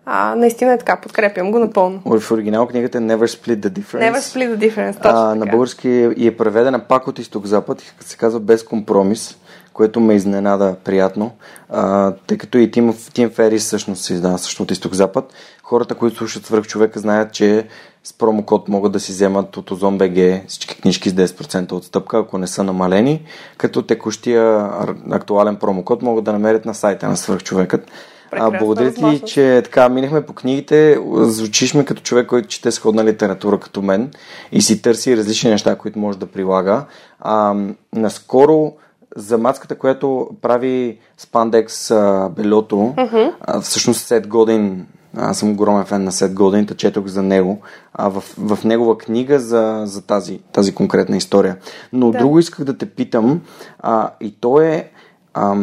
[0.05, 2.01] а, наистина е така, подкрепям го напълно.
[2.05, 4.11] В оригинал книгата Never Split the Difference.
[4.11, 8.17] Never Split the Difference, точно а, На български е преведена пак от изток-запад и се
[8.17, 9.37] казва Без компромис,
[9.73, 11.31] което ме изненада приятно,
[11.69, 15.33] а, тъй като и Тим, Тим Ферис всъщност се издава също от изток-запад.
[15.63, 17.67] Хората, които слушат свърх човека, знаят, че
[18.03, 22.47] с промокод могат да си вземат от БГ всички книжки с 10% отстъпка, ако не
[22.47, 23.21] са намалени,
[23.57, 24.69] като текущия
[25.11, 27.91] актуален промокод могат да намерят на сайта на свърхчовекът.
[28.31, 30.99] А, благодаря ти, че така минахме по книгите.
[31.15, 34.11] Звучишме като човек, който чете сходна литература като мен
[34.51, 36.85] и си търси различни неща, които може да прилага.
[37.19, 37.55] А,
[37.93, 38.73] наскоро
[39.15, 43.33] за маската, която прави Spandex а, белото, uh-huh.
[43.41, 44.85] а, всъщност Сет Годин,
[45.17, 47.61] аз съм огромен фен на Сет Годин, четох за него,
[47.93, 51.57] а в, в негова книга за, за тази, тази конкретна история.
[51.93, 52.17] Но да.
[52.17, 53.41] друго исках да те питам,
[53.79, 54.91] а, и то е
[55.33, 55.55] а,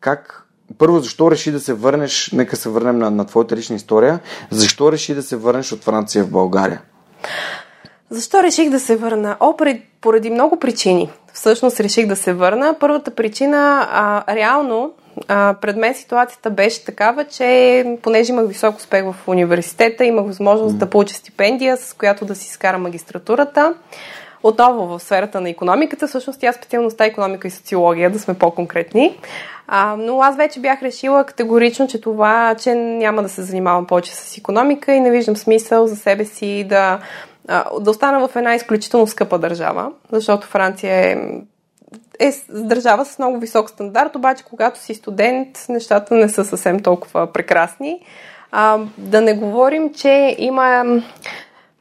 [0.00, 0.46] как
[0.78, 4.20] първо, защо реши да се върнеш, нека се върнем на, на твоята лична история,
[4.50, 6.82] защо реши да се върнеш от Франция в България?
[8.10, 9.36] Защо реших да се върна?
[9.40, 9.56] О,
[10.00, 11.10] поради много причини.
[11.32, 12.76] Всъщност реших да се върна.
[12.80, 14.92] Първата причина, а, реално,
[15.28, 20.74] а, пред мен ситуацията беше такава, че понеже имах висок успех в университета, имах възможност
[20.74, 20.78] mm.
[20.78, 23.74] да получа стипендия, с която да си изкара магистратурата.
[24.42, 26.08] отново в сферата на економиката.
[26.08, 29.18] Всъщност тя специалността економика и социология, да сме по-конкретни.
[29.66, 34.14] А, но аз вече бях решила категорично, че това, че няма да се занимавам повече
[34.14, 36.98] с економика и не виждам смисъл за себе си да,
[37.80, 41.16] да остана в една изключително скъпа държава, защото Франция е
[42.18, 47.32] е държава с много висок стандарт, обаче когато си студент, нещата не са съвсем толкова
[47.32, 48.00] прекрасни.
[48.52, 50.84] А, да не говорим, че има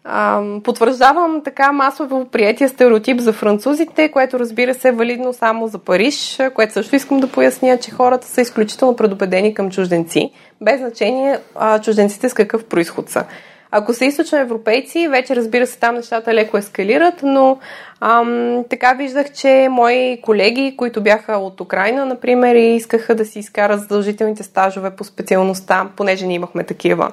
[0.03, 5.77] а, потвърждавам така масово приятия стереотип за французите, което разбира се е валидно само за
[5.77, 11.39] Париж, което също искам да поясня, че хората са изключително предубедени към чужденци, без значение
[11.81, 13.25] чужденците с какъв происход са.
[13.75, 17.57] Ако са източно европейци, вече разбира се там нещата леко ескалират, но
[18.01, 23.39] ам, така виждах, че мои колеги, които бяха от Украина, например, и искаха да си
[23.39, 27.11] изкарат задължителните стажове по специалността, понеже ние имахме такива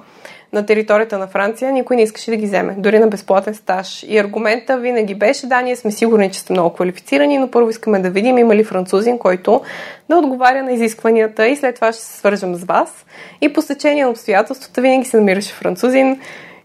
[0.53, 4.03] на територията на Франция, никой не искаше да ги вземе, дори на безплатен стаж.
[4.03, 7.99] И аргумента винаги беше, да, ние сме сигурни, че сте много квалифицирани, но първо искаме
[7.99, 9.61] да видим има ли французин, който
[10.09, 13.07] да отговаря на изискванията и след това ще се свържем с вас.
[13.40, 16.20] И по стечение на обстоятелствата винаги се намираше французин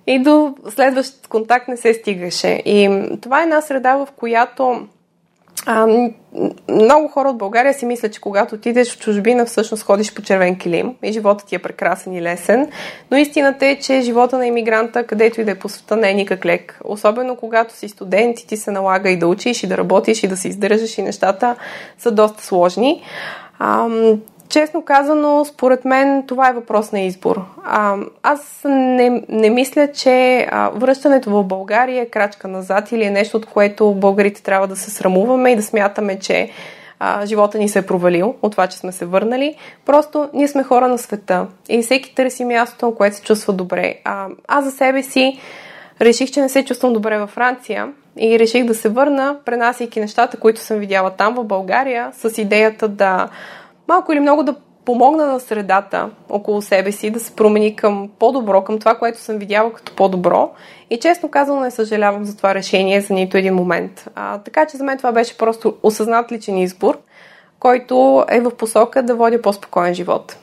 [0.07, 2.61] и до следващ контакт не се стигаше.
[2.65, 4.87] И това е една среда, в която
[5.65, 5.87] а,
[6.69, 10.57] много хора от България си мислят, че когато отидеш в чужбина, всъщност ходиш по червен
[10.57, 12.69] килим и животът ти е прекрасен и лесен.
[13.11, 16.13] Но истината е, че живота на иммигранта, където и да е по света, не е
[16.13, 16.79] никак лек.
[16.83, 20.27] Особено когато си студент и ти се налага и да учиш, и да работиш, и
[20.27, 21.55] да се издържаш, и нещата
[21.97, 23.03] са доста сложни.
[23.59, 23.87] А,
[24.49, 27.41] Честно казано, според мен това е въпрос на избор.
[27.63, 33.11] А, аз не, не мисля, че а, връщането в България е крачка назад или е
[33.11, 36.49] нещо, от което българите трябва да се срамуваме и да смятаме, че
[36.99, 39.55] а, живота ни се е провалил от това, че сме се върнали.
[39.85, 43.95] Просто ние сме хора на света и всеки търси мястото, което се чувства добре.
[44.03, 45.39] А, аз за себе си
[46.01, 50.37] реших, че не се чувствам добре във Франция и реших да се върна, пренасяйки нещата,
[50.37, 53.29] които съм видяла там в България, с идеята да
[53.87, 58.63] малко или много да помогна на средата около себе си да се промени към по-добро,
[58.63, 60.51] към това, което съм видяла като по-добро.
[60.89, 64.07] И честно казано не съжалявам за това решение за нито един момент.
[64.15, 66.97] А, така че за мен това беше просто осъзнат личен избор,
[67.59, 70.37] който е в посока да водя по-спокоен живот.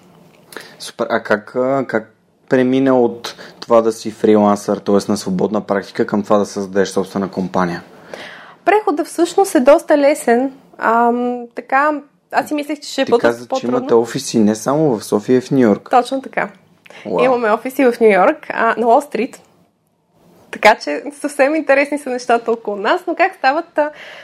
[0.78, 1.07] Супер.
[1.11, 2.14] А как, как
[2.48, 4.98] премина от това да си фрилансър, т.е.
[5.09, 7.83] на свободна практика, към това да създадеш собствена компания?
[8.64, 10.52] Преходът всъщност е доста лесен.
[10.78, 11.12] А,
[11.55, 12.00] така,
[12.32, 13.18] аз си мислех, че ще е по-трудно.
[13.18, 15.88] Ти каза, че имате офиси не само в София, в Нью Йорк.
[15.90, 16.48] Точно така.
[17.06, 17.24] Wow.
[17.24, 19.40] Имаме офиси в Нью Йорк, а, на Уолл Стрит.
[20.50, 23.78] Така че съвсем интересни са нещата около нас, но как стават,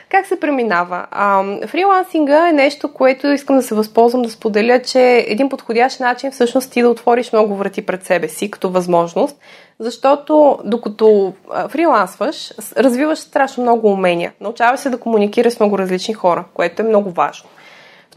[0.08, 1.06] как се преминава?
[1.10, 6.00] А, фрилансинга е нещо, което искам да се възползвам да споделя, че е един подходящ
[6.00, 9.36] начин всъщност ти да отвориш много врати пред себе си като възможност,
[9.78, 11.32] защото докато
[11.68, 14.32] фрилансваш, развиваш страшно много умения.
[14.40, 17.48] Научаваш се да комуникираш с много различни хора, което е много важно.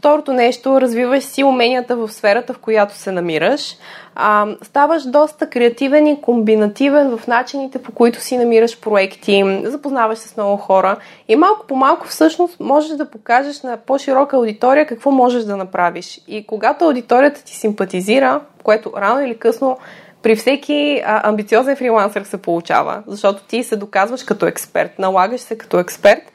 [0.02, 3.76] Второто нещо, развиваш си уменията в сферата, в която се намираш.
[4.14, 10.28] А, ставаш доста креативен и комбинативен в начините, по които си намираш проекти, запознаваш се
[10.28, 10.96] с много хора
[11.28, 16.20] и малко по малко всъщност можеш да покажеш на по-широка аудитория какво можеш да направиш.
[16.28, 19.78] И когато аудиторията ти симпатизира, което рано или късно
[20.22, 25.58] при всеки а, амбициозен фрилансър се получава, защото ти се доказваш като експерт, налагаш се
[25.58, 26.32] като експерт,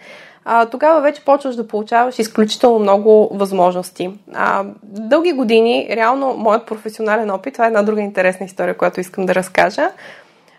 [0.50, 4.10] а, тогава вече почваш да получаваш изключително много възможности.
[4.34, 9.26] А, дълги години, реално, моят професионален опит, това е една друга интересна история, която искам
[9.26, 9.90] да разкажа.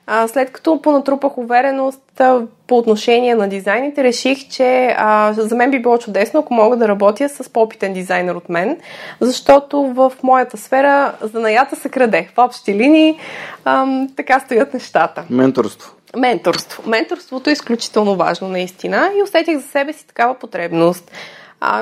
[0.07, 2.23] А, след като понатрупах увереност
[2.67, 6.89] по отношение на дизайните, реших, че а, за мен би било чудесно, ако мога да
[6.89, 8.79] работя с по-опитен дизайнер от мен,
[9.21, 12.29] защото в моята сфера занаята се краде.
[12.35, 13.19] В общи линии
[13.65, 15.25] а, така стоят нещата.
[15.31, 15.98] Менторство.
[16.17, 16.83] Менторство.
[16.87, 21.11] Менторството е изключително важно, наистина, и усетих за себе си такава потребност.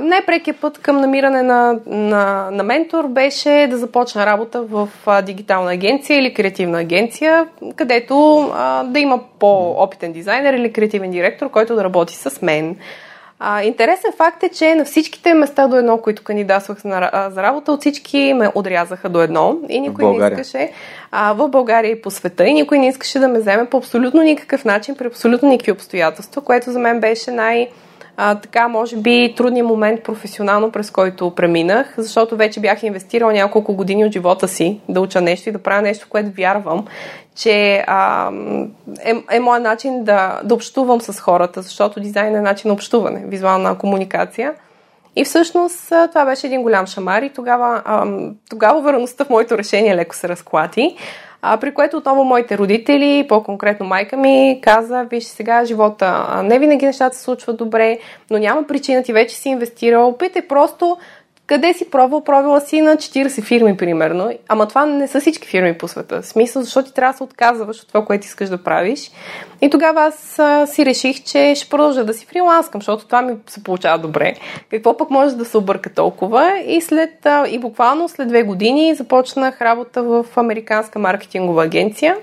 [0.02, 5.72] Най-прекият път към намиране на, на, на ментор беше да започна работа в а, дигитална
[5.72, 11.84] агенция или креативна агенция, където а, да има по-опитен дизайнер или креативен директор, който да
[11.84, 12.76] работи с мен.
[13.38, 17.72] А, интересен факт е, че на всичките места до едно, които кандидатствах за, за работа,
[17.72, 20.70] от всички ме отрязаха до едно и никой не искаше
[21.10, 24.22] а, в България и по света и никой не искаше да ме вземе по абсолютно
[24.22, 27.68] никакъв начин, при абсолютно никакви обстоятелства, което за мен беше най-
[28.16, 33.74] а, така, може би, трудният момент професионално, през който преминах, защото вече бях инвестирала няколко
[33.74, 36.86] години от живота си да уча нещо и да правя нещо, което вярвам,
[37.34, 38.30] че а,
[39.04, 43.24] е, е моят начин да, да общувам с хората, защото дизайн е начин на общуване,
[43.26, 44.54] визуална комуникация.
[45.16, 47.82] И всъщност това беше един голям шамар и тогава,
[48.50, 50.96] тогава върността в моето решение леко се разклати.
[51.48, 56.86] А, при което отново моите родители, по-конкретно майка ми, каза, виж сега живота, не винаги
[56.86, 57.98] нещата се случват добре,
[58.30, 60.96] но няма причина ти вече си инвестирал, опитай просто
[61.46, 62.24] къде си пробвал?
[62.24, 64.30] Пробвала си на 40 фирми, примерно.
[64.48, 66.22] Ама това не са всички фирми по света.
[66.22, 69.10] В смисъл, защото ти трябва да се отказваш от това, което искаш да правиш.
[69.60, 73.34] И тогава аз а, си реших, че ще продължа да си фриланскам, защото това ми
[73.46, 74.34] се получава добре.
[74.70, 76.58] Какво пък може да се обърка толкова?
[76.66, 82.16] И след, а, и буквално след две години започнах работа в американска маркетингова агенция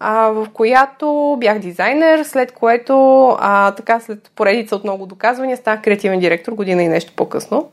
[0.00, 5.82] а, в която бях дизайнер, след което, а, така след поредица от много доказвания, станах
[5.82, 7.70] креативен директор година и нещо по-късно.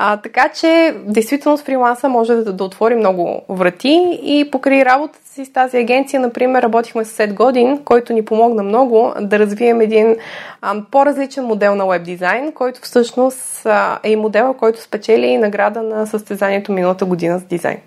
[0.00, 5.28] А, така че, действително с фриланса може да, да отвори много врати и покрай работата
[5.28, 9.80] си с тази агенция, например, работихме с Сет Годин, който ни помогна много да развием
[9.80, 10.16] един
[10.62, 15.38] а, по-различен модел на веб дизайн, който всъщност а, е и модел, който спечели и
[15.38, 17.78] награда на състезанието миналата година с дизайн.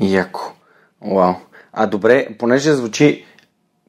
[0.00, 0.40] Яко.
[1.02, 1.32] Вау.
[1.72, 3.24] А добре, понеже звучи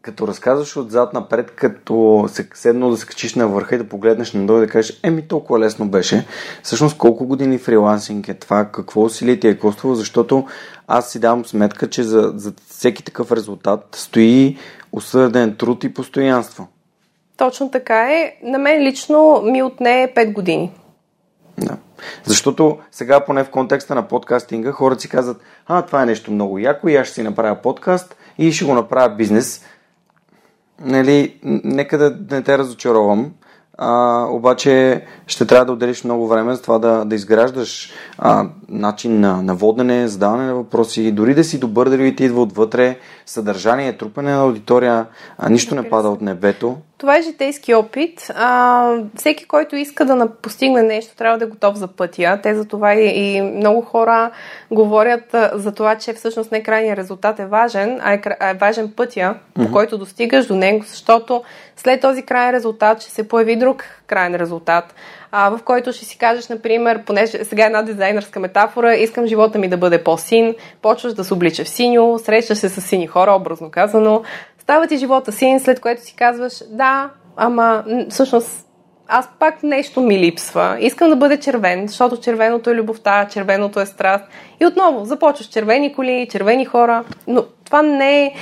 [0.02, 4.34] като разказваш отзад напред, като се седно да се качиш на върха и да погледнеш
[4.34, 6.26] надолу и да кажеш, еми толкова лесно беше.
[6.64, 10.48] Всъщност колко години фрилансинг е това, какво усилие ти е коствало, защото
[10.88, 14.58] аз си давам сметка, че за, за всеки такъв резултат стои
[14.92, 16.68] усърден труд и постоянство.
[17.38, 18.34] Точно така е.
[18.44, 20.72] На мен лично ми отне 5 години.
[21.58, 21.78] Да.
[22.26, 26.60] Защото сега, поне в контекста на подкастинга, хората си казват, а, това е нещо много
[26.60, 29.66] яко и аз ще си направя подкаст и ще го направя бизнес
[30.82, 33.32] нали, нека да не те разочаровам,
[33.82, 39.20] а, обаче ще трябва да отделиш много време за това да, да изграждаш а, начин
[39.20, 43.98] на, на водене, задаване на въпроси, дори да си добър, дали ти идва отвътре, съдържание,
[43.98, 45.06] трупане на аудитория,
[45.38, 46.78] а нищо не пада от небето.
[47.00, 48.32] Това е житейски опит.
[48.36, 52.40] А, всеки, който иска да постигне нещо, трябва да е готов за пътя.
[52.44, 54.32] Те за това и, и много хора
[54.72, 58.94] говорят а, за това, че всъщност не крайният резултат е важен, а е, е важен
[58.96, 59.72] пътя, по mm-hmm.
[59.72, 61.44] който достигаш до него, защото
[61.76, 64.96] след този крайен резултат ще се появи друг крайен резултат,
[65.32, 69.60] а, в който ще си кажеш, например, понеже сега е една дизайнерска метафора, искам живота
[69.60, 73.32] ми да бъде по-син, почваш да се облича в синьо, срещаш се с сини хора,
[73.32, 74.24] образно казано,
[74.70, 78.68] става ти живота син, след което си казваш, да, ама всъщност
[79.08, 80.78] аз пак нещо ми липсва.
[80.80, 84.24] Искам да бъде червен, защото червеното е любовта, червеното е страст.
[84.62, 88.34] И отново, започваш червени коли, червени хора, но това не е,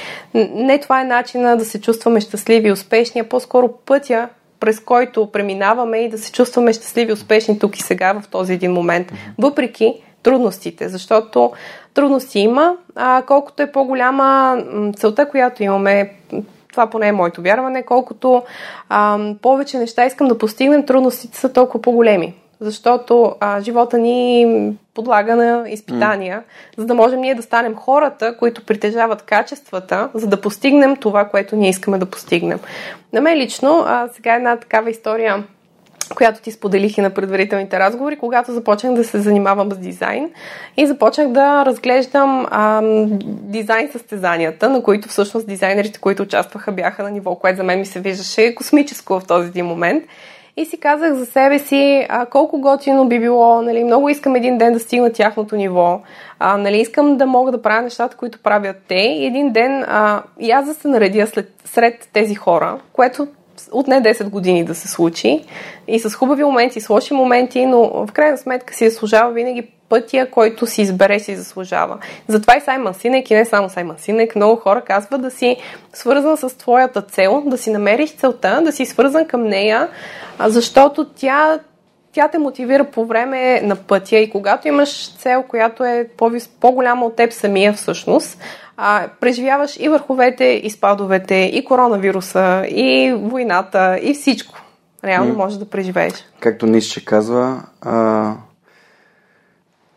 [0.53, 5.31] не това е начина да се чувстваме щастливи и успешни, а по-скоро пътя, през който
[5.31, 9.11] преминаваме и да се чувстваме щастливи и успешни тук и сега в този един момент,
[9.37, 9.93] въпреки
[10.27, 11.51] трудностите, защото
[11.93, 14.57] трудности има, а колкото е по-голяма
[14.95, 16.13] целта, която имаме,
[16.71, 18.43] това поне е моето вярване, колкото
[18.89, 22.33] а, повече неща искам да постигнем, трудностите са толкова по-големи.
[22.59, 26.77] Защото а, живота ни подлага на изпитания, mm.
[26.77, 31.55] за да можем ние да станем хората, които притежават качествата, за да постигнем това, което
[31.55, 32.59] ние искаме да постигнем.
[33.13, 35.43] На мен лично, а, сега една такава история
[36.15, 40.29] която ти споделих и на предварителните разговори, когато започнах да се занимавам с дизайн
[40.77, 42.81] и започнах да разглеждам а,
[43.25, 47.85] дизайн състезанията, на които всъщност дизайнерите, които участваха, бяха на ниво, което за мен ми
[47.85, 50.03] се виждаше космическо в този един момент.
[50.59, 54.57] И си казах за себе си а, колко готино би било, нали, много искам един
[54.57, 56.01] ден да стигна тяхното ниво,
[56.39, 60.23] а, нали, искам да мога да правя нещата, които правят те и един ден а,
[60.39, 63.27] и аз да се наредя след, сред тези хора, което
[63.71, 65.45] отне 10 години да се случи
[65.87, 70.27] и с хубави моменти, с лоши моменти, но в крайна сметка си заслужава винаги пътя,
[70.31, 71.97] който си избере, си заслужава.
[72.27, 75.57] Затова и Саймън Синек, и не само Саймън Синек, много хора казват да си
[75.93, 79.87] свързан с твоята цел, да си намериш целта, да си свързан към нея,
[80.39, 81.59] защото тя
[82.17, 86.09] тя те мотивира по време на пътя и когато имаш цел, която е
[86.59, 88.39] по-голяма от теб самия всъщност,
[88.77, 94.55] а, преживяваш и върховете, и спадовете, и коронавируса, и войната, и всичко.
[95.03, 95.37] Реално mm.
[95.37, 96.13] можеш да преживееш.
[96.39, 98.33] Както Ницше казва, uh,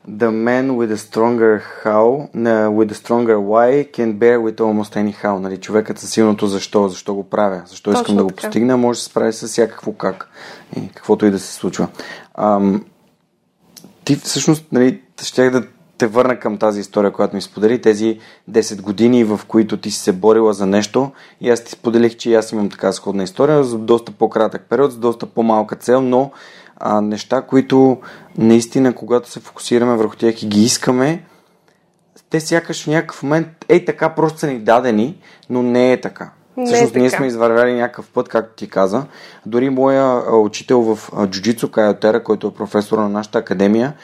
[0.09, 2.28] the man with a stronger how,
[2.78, 5.39] with a stronger why can bear with almost any how.
[5.39, 8.41] Нали, човекът със силното защо, защо го правя, защо Точно искам да го така.
[8.41, 10.28] постигна, може да се справи с всякакво как
[10.76, 11.89] и каквото и да се случва.
[12.39, 12.83] Um,
[14.05, 15.66] ти всъщност, нали, щях да
[16.01, 18.18] те върна към тази история, която ми сподели, тези
[18.51, 22.34] 10 години, в които ти си се борила за нещо и аз ти споделих, че
[22.34, 26.30] аз имам така сходна история за доста по-кратък период, с доста по-малка цел, но
[26.76, 27.98] а, неща, които
[28.38, 31.24] наистина, когато се фокусираме върху тях и ги искаме,
[32.30, 35.16] те сякаш в някакъв момент, ей така, просто са ни дадени,
[35.51, 36.30] но не е така.
[36.57, 39.05] Не Всъщност е ние сме извървяли някакъв път, както ти каза.
[39.46, 43.94] Дори моя учител в джуджицу Кайотера, който е професор на нашата академия,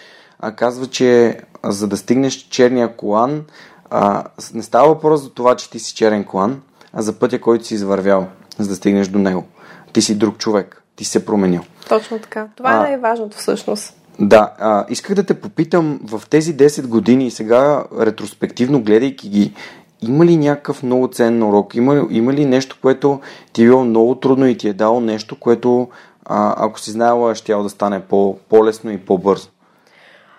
[0.41, 3.45] а, казва, че за да стигнеш черния колан,
[3.91, 4.25] а,
[4.55, 6.63] не става въпрос за това, че ти си черен колан,
[6.93, 8.27] а за пътя, който си извървял,
[8.59, 9.45] за да стигнеш до него.
[9.93, 11.61] Ти си друг човек, ти си се променил.
[11.89, 12.49] Точно така.
[12.57, 12.77] Това А.
[12.77, 13.95] е най-важното всъщност.
[14.21, 19.55] Да, а, исках да те попитам в тези 10 години и сега ретроспективно гледайки ги,
[20.03, 21.75] има ли някакъв много ценен урок?
[21.75, 23.21] Има, има ли нещо, което
[23.53, 25.89] ти е било много трудно и ти е дало нещо, което
[26.25, 29.49] а, ако си знаела, ще да стане по, по-лесно и по-бързо?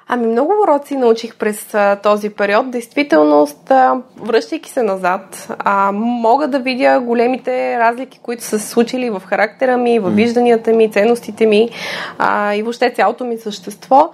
[0.10, 2.72] Ами много уроци научих през а, този период.
[2.72, 9.10] Действителност, а, връщайки се назад, а, мога да видя големите разлики, които са се случили
[9.10, 11.70] в характера ми, в вижданията ми, ценностите ми
[12.18, 14.10] а, и въобще цялото ми същество.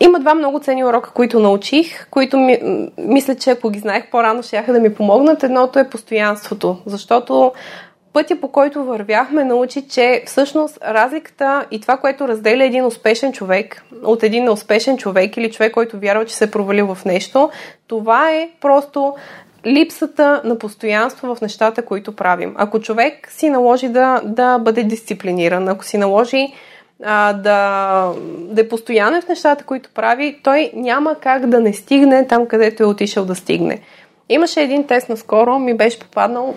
[0.00, 2.58] Има два много ценни урока, които научих, които ми,
[2.98, 5.42] мисля, че ако ги знаех по-рано, ще да ми помогнат.
[5.42, 7.52] Едното е постоянството, защото
[8.16, 13.84] пътя по който вървяхме научи, че всъщност разликата и това, което разделя един успешен човек
[14.04, 17.50] от един неуспешен човек или човек, който вярва, че се е провалил в нещо,
[17.86, 19.14] това е просто
[19.66, 22.54] липсата на постоянство в нещата, които правим.
[22.58, 26.52] Ако човек си наложи да, да бъде дисциплиниран, ако си наложи
[27.04, 32.26] а, да, да е постоянен в нещата, които прави, той няма как да не стигне
[32.26, 33.80] там, където е отишъл да стигне.
[34.28, 36.54] Имаше един тест наскоро, ми беше попаднал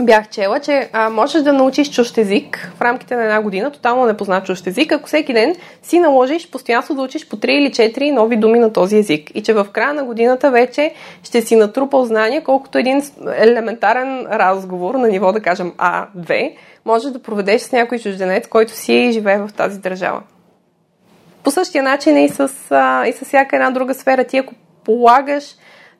[0.00, 4.06] бях чела, че а, можеш да научиш чужд език в рамките на една година, тотално
[4.06, 8.12] непознат чужд език, ако всеки ден си наложиш постоянно да учиш по 3 или 4
[8.12, 9.30] нови думи на този език.
[9.34, 13.02] И че в края на годината вече ще си натрупал знания, колкото един
[13.36, 19.10] елементарен разговор на ниво, да кажем А2, можеш да проведеш с някой чужденец, който си
[19.12, 20.22] живее в тази държава.
[21.42, 24.24] По същия начин е и с, а, и с всяка една друга сфера.
[24.24, 25.44] Ти ако полагаш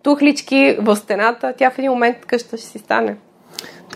[0.02, 3.16] тухлички в стената, тя в един момент къща ще си стане.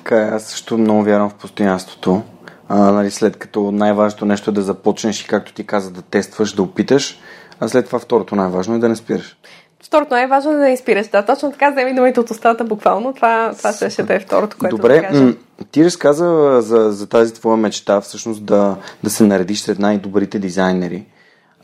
[0.08, 2.22] Така е, аз също много вярвам в постоянството.
[2.68, 6.52] А, нали, след като най-важното нещо е да започнеш и както ти каза, да тестваш,
[6.52, 7.20] да опиташ,
[7.60, 9.36] а след това второто най-важно е да не спираш.
[9.82, 11.08] Второто най-важно е да не спираш.
[11.08, 13.14] Да, точно така, вземи думите от устата буквално.
[13.14, 15.24] Това, това ще, ще да е второто, което Добре, да кажа.
[15.24, 15.34] м-
[15.70, 21.06] ти разказа за, за тази твоя мечта, всъщност да, да се наредиш сред най-добрите дизайнери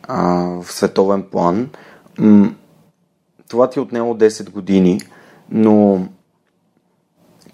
[0.03, 0.24] а,
[0.62, 1.70] в световен план.
[2.18, 2.53] М-
[3.49, 5.01] това ти е отнело 10 години,
[5.51, 6.07] но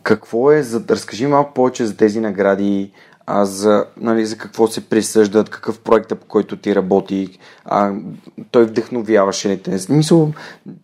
[0.02, 2.90] какво е, за, разкажи малко повече за тези награди,
[3.26, 7.92] а за, нали, за какво се присъждат, какъв проект е по който ти работи, а,
[8.50, 9.76] той вдъхновяваше ли те?
[9.88, 10.32] Мисъл,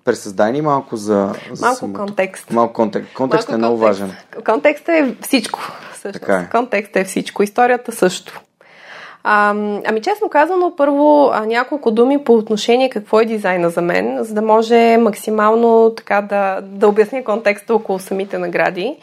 [0.04, 2.00] пресъздай ни малко за, за Малко самото.
[2.00, 2.50] контекст.
[2.50, 3.14] Малко контекст.
[3.14, 4.00] Контекстът е Малко много контекст.
[4.00, 4.16] важен.
[4.44, 5.60] Контекстът е всичко.
[5.94, 6.20] Всъщност.
[6.20, 6.48] Така е.
[6.50, 7.42] Контекстът е всичко.
[7.42, 8.40] Историята също.
[9.28, 9.50] А,
[9.86, 14.34] ами честно казано, първо а, няколко думи по отношение какво е дизайна за мен, за
[14.34, 18.96] да може максимално така да, да обясня контекста около самите награди.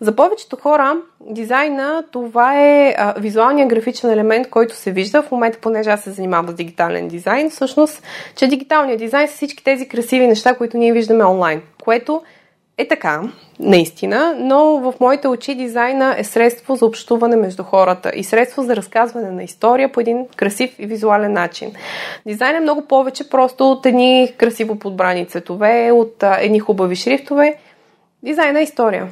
[0.00, 5.58] За повечето хора дизайна това е а, визуалният графичен елемент, който се вижда в момента,
[5.60, 8.02] понеже аз се занимавам с дигитален дизайн, всъщност,
[8.36, 12.22] че дигиталният дизайн са всички тези красиви неща, които ние виждаме онлайн, което
[12.78, 13.22] е така,
[13.60, 18.76] наистина, но в моите очи дизайна е средство за общуване между хората и средство за
[18.76, 21.72] разказване на история по един красив и визуален начин.
[22.26, 27.56] Дизайн е много повече просто от едни красиво подбрани цветове, от едни хубави шрифтове.
[28.22, 29.08] Дизайн е история.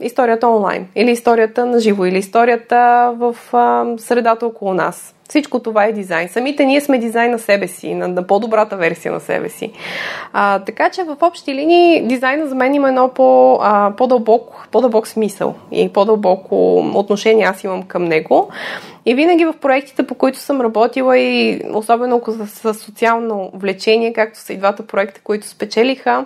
[0.00, 5.14] Историята онлайн, или историята на живо, или историята в а, средата около нас.
[5.28, 6.28] Всичко това е дизайн.
[6.28, 9.72] Самите ние сме дизайн на себе си, на, на по-добрата версия на себе си.
[10.32, 15.06] А, така че в общи линии дизайна за мен има едно по, а, по-дълбок, по-дълбок
[15.08, 18.48] смисъл и по-дълбоко отношение аз имам към него.
[19.06, 24.38] И винаги в проектите, по които съм работила и особено с, с социално влечение, както
[24.38, 26.24] са и двата проекта, които спечелиха,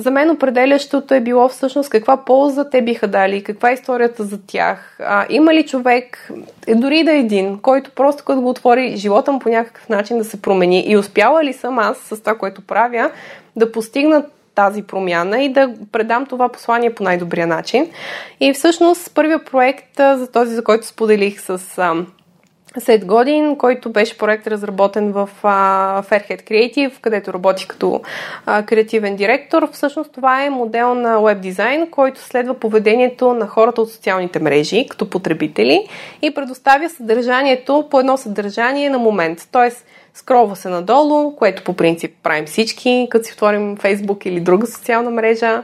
[0.00, 4.38] за мен определящото е било всъщност каква полза те биха дали, каква е историята за
[4.46, 4.96] тях.
[5.00, 6.30] А, има ли човек,
[6.66, 10.18] е, дори да е един, който просто като го отвори живота му по някакъв начин
[10.18, 13.10] да се промени и успяла ли съм аз с това, което правя,
[13.56, 14.24] да постигна
[14.54, 17.90] тази промяна и да предам това послание по най-добрия начин.
[18.40, 21.58] И всъщност първият проект за този, за който споделих с
[22.76, 28.00] а, Сет Годин, който беше проект разработен в uh, Fairhead Creative, където работих като
[28.46, 29.68] uh, креативен директор.
[29.72, 34.86] Всъщност това е модел на веб дизайн, който следва поведението на хората от социалните мрежи,
[34.90, 35.86] като потребители
[36.22, 39.48] и предоставя съдържанието по едно съдържание на момент.
[39.52, 44.66] Тоест, скролва се надолу, което по принцип правим всички, като си отворим Facebook или друга
[44.66, 45.62] социална мрежа.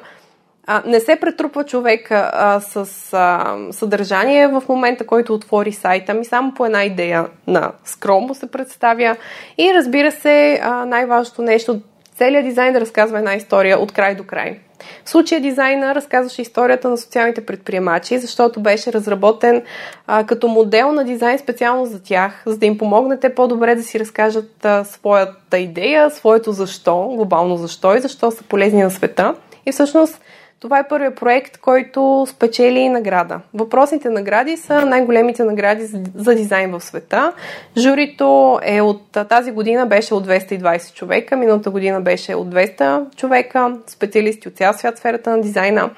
[0.67, 6.25] А, не се претрупва човека а, с а, съдържание в момента, който отвори сайта ми,
[6.25, 9.17] само по една идея на скрол му се представя.
[9.59, 11.81] И разбира се, а, най-важното нещо,
[12.19, 14.59] целият дизайн да разказва една история от край до край.
[15.05, 19.63] В случая дизайна разказваше историята на социалните предприемачи, защото беше разработен
[20.07, 24.01] а, като модел на дизайн специално за тях, за да им помогнете по-добре да си
[24.01, 29.35] разкажат а, своята идея, своето защо, глобално защо и защо са полезни на света.
[29.67, 30.21] И всъщност
[30.61, 33.41] това е първият проект, който спечели награда.
[33.55, 37.33] Въпросните награди са най-големите награди за дизайн в света.
[37.79, 43.77] Журито е от тази година беше от 220 човека, миналата година беше от 200 човека,
[43.87, 45.91] специалисти от цял свят сферата на дизайна,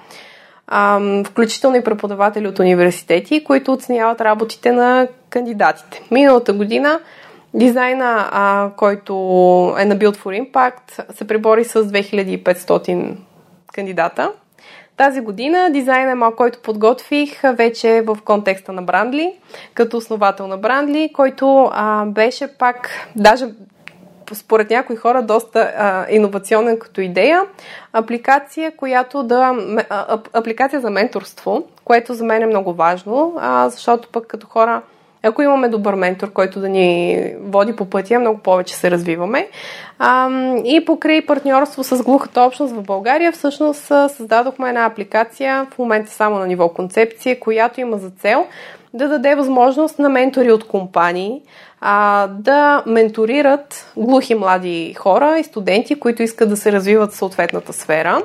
[1.26, 6.02] включително и преподаватели от университети, които оценяват работите на кандидатите.
[6.10, 7.00] Миналата година
[7.54, 9.12] дизайна, а, който
[9.78, 13.16] е на Build for Impact, се прибори с 2500
[13.72, 14.32] кандидата.
[14.98, 19.34] Тази година дизайна, който подготвих, вече е в контекста на Брандли,
[19.74, 23.46] като основател на Брандли, който а, беше пак, даже
[24.32, 27.42] според някои хора, доста а, иновационен като идея.
[27.92, 29.54] Апликация, която да.
[29.88, 34.82] А, апликация за менторство, което за мен е много важно, а, защото пък като хора
[35.22, 39.48] ако имаме добър ментор, който да ни води по пътя, много повече се развиваме.
[40.64, 46.38] И покрай партньорство с глухата общност в България, всъщност създадохме една апликация, в момента само
[46.38, 48.46] на ниво концепция, която има за цел
[48.94, 51.42] да даде възможност на ментори от компании
[52.28, 58.22] да менторират глухи млади хора и студенти, които искат да се развиват в съответната сфера.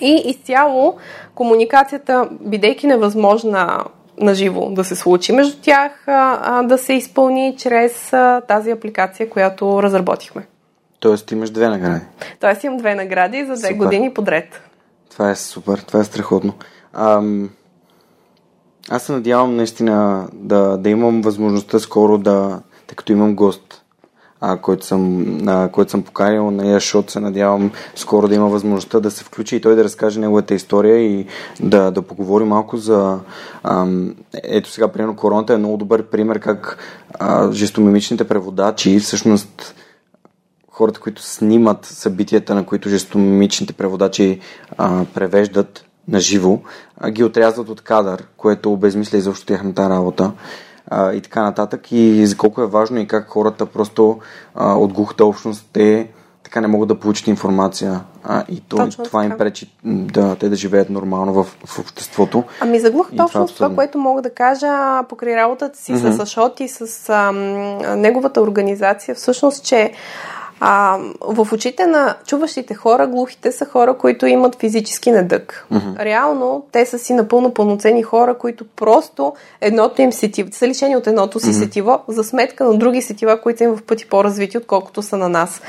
[0.00, 0.96] И изцяло
[1.34, 3.84] комуникацията, бидейки невъзможна
[4.20, 9.30] на живо да се случи между тях, а, да се изпълни чрез а, тази апликация,
[9.30, 10.46] която разработихме.
[11.00, 12.04] Тоест имаш две награди.
[12.40, 13.74] Тоест имам две награди за две супер.
[13.74, 14.62] години подред.
[15.10, 16.52] Това е супер, това е страхотно.
[16.92, 17.50] Ам,
[18.90, 23.77] аз се надявам наистина да, да имам възможността скоро да, тъй като имам гост,
[24.40, 27.10] а, който, съм, а, който съм поканил на Яшот.
[27.10, 30.98] Се надявам скоро да има възможността да се включи и той да разкаже неговата история
[30.98, 31.26] и
[31.60, 33.18] да, да поговори малко за...
[33.62, 36.78] Ам, ето сега, примерно, короната е много добър пример как
[37.18, 39.74] а, жестомимичните преводачи всъщност
[40.70, 44.40] хората, които снимат събитията, на които жестомимичните преводачи
[44.78, 46.58] а, превеждат на живо,
[47.10, 50.32] ги отрязват от кадър, което обезмисля изобщо тяхната работа
[50.90, 51.92] а, и така нататък.
[51.92, 54.18] И за колко е важно и как хората просто
[54.54, 56.08] а, от глухата общност те
[56.48, 58.00] така не могат да получат информация.
[58.24, 59.32] А, и то, Точно това така.
[59.32, 62.44] им пречи да, те да живеят нормално в, в обществото.
[62.60, 66.10] Ами за глухата общност, това, това, което мога да кажа покрай работата си mm-hmm.
[66.10, 69.92] с Ашот и с ам, неговата организация, всъщност, че
[70.60, 75.66] а, в очите на чуващите хора, глухите са хора, които имат физически недък.
[75.72, 75.98] Mm-hmm.
[75.98, 81.06] Реално, те са си напълно пълноценни хора, които просто едното им сетиво, са лишени от
[81.06, 81.64] едното си mm-hmm.
[81.64, 85.60] сетиво, за сметка на други сетива, които им в пъти по-развити, отколкото са на нас.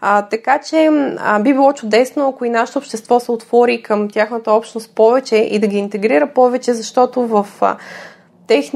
[0.00, 4.52] А, така че а, би било чудесно, ако и нашето общество се отвори към тяхната
[4.52, 7.76] общност повече и да ги интегрира повече, защото в а,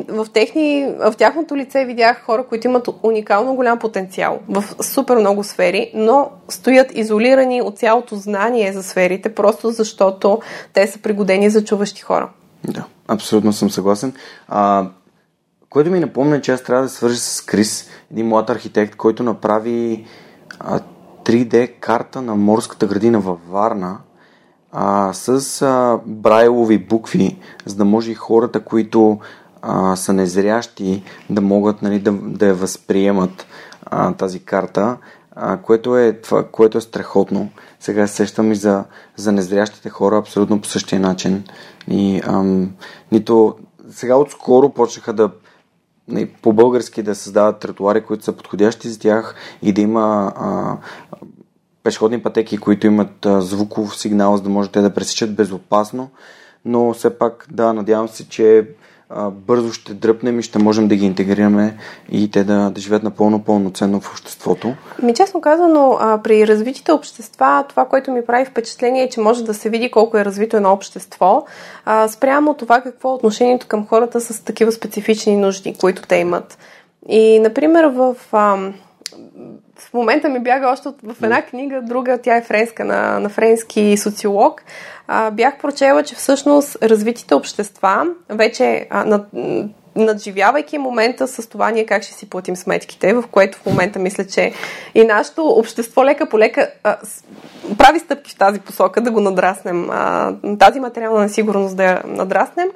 [0.09, 5.45] в, техни, в тяхното лице видях хора, които имат уникално голям потенциал в супер много
[5.45, 10.41] сфери, но стоят изолирани от цялото знание за сферите, просто защото
[10.73, 12.29] те са пригодени за чуващи хора.
[12.65, 14.13] Да, абсолютно съм съгласен.
[14.49, 14.87] А,
[15.71, 20.07] което ми напомня, че аз трябва да свържа с Крис, един млад архитект, който направи
[20.59, 20.81] а,
[21.25, 23.99] 3D карта на морската градина във Варна,
[24.73, 29.19] а, с а, брайлови букви, за да може и хората, които
[29.63, 33.47] а, са незрящи да могат нали, да, да я възприемат
[33.85, 34.97] а, тази карта,
[35.37, 37.51] а, което, е, това, което е страхотно.
[37.81, 38.85] Сега се сещам и за,
[39.17, 41.45] за незрящите хора абсолютно по същия начин.
[41.89, 42.71] И, ам,
[43.13, 43.57] нито,
[43.91, 45.31] сега отскоро почнаха да
[46.09, 50.77] нали, по-български да създават тротуари, които са подходящи за тях и да има а,
[51.83, 56.11] пешеходни пътеки, които имат а, звуков сигнал, за да можете да пресичат безопасно.
[56.65, 58.69] Но все пак, да, надявам се, че
[59.31, 61.77] бързо ще дръпнем и ще можем да ги интегрираме
[62.11, 64.75] и те да, да живеят напълно пълноценно в обществото.
[65.03, 69.55] Ми честно казано, при развитите общества, това, което ми прави впечатление е, че може да
[69.55, 71.45] се види колко е развито едно общество,
[72.09, 76.59] спрямо това какво е отношението към хората с такива специфични нужди, които те имат.
[77.09, 78.17] И, например, в...
[79.81, 83.97] в момента ми бяга още в една книга, друга, тя е френска, на, на френски
[83.97, 84.63] социолог.
[85.09, 89.27] А, бях прочела, че всъщност развитите общества вече а, над,
[89.97, 94.27] надживявайки момента с това ние как ще си платим сметките, в което в момента мисля,
[94.27, 94.53] че
[94.95, 96.71] и нашето общество лека по лека
[97.79, 102.69] прави стъпки в тази посока да го надраснем, а, тази материална несигурност да я надраснем.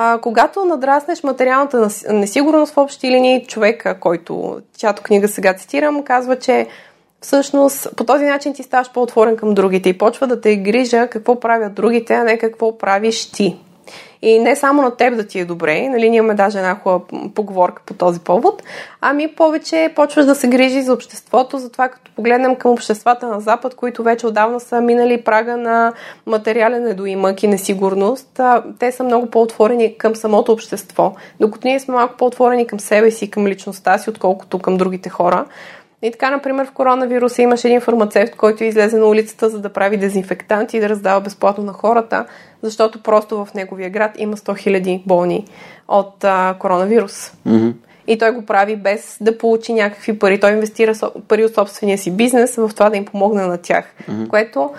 [0.00, 6.38] А, когато надраснеш материалната несигурност в общи линии, човека, който, чиято книга сега цитирам, казва,
[6.38, 6.66] че
[7.20, 11.40] всъщност по този начин ти ставаш по-отворен към другите и почва да те грижа какво
[11.40, 13.56] правят другите, а не какво правиш ти.
[14.22, 17.00] И не само на теб да ти е добре, нали, ние имаме даже една хубава
[17.34, 18.62] поговорка по този повод,
[19.00, 23.74] ами повече почваш да се грижи за обществото, затова като погледнем към обществата на Запад,
[23.74, 25.92] които вече отдавна са минали прага на
[26.26, 28.40] материален недоимък и несигурност,
[28.78, 33.30] те са много по-отворени към самото общество, докато ние сме малко по-отворени към себе си,
[33.30, 35.44] към личността си, отколкото към другите хора.
[36.02, 39.96] И така, например, в коронавируса имаше един фармацевт, който излезе на улицата, за да прави
[39.96, 42.26] дезинфектанти и да раздава безплатно на хората,
[42.62, 45.46] защото просто в неговия град има 100 000 болни
[45.88, 47.32] от а, коронавирус.
[47.46, 47.72] Mm-hmm.
[48.06, 50.40] И той го прави без да получи някакви пари.
[50.40, 50.94] Той инвестира
[51.28, 53.84] пари от собствения си бизнес в това да им помогне на тях.
[54.10, 54.28] Mm-hmm.
[54.28, 54.70] Което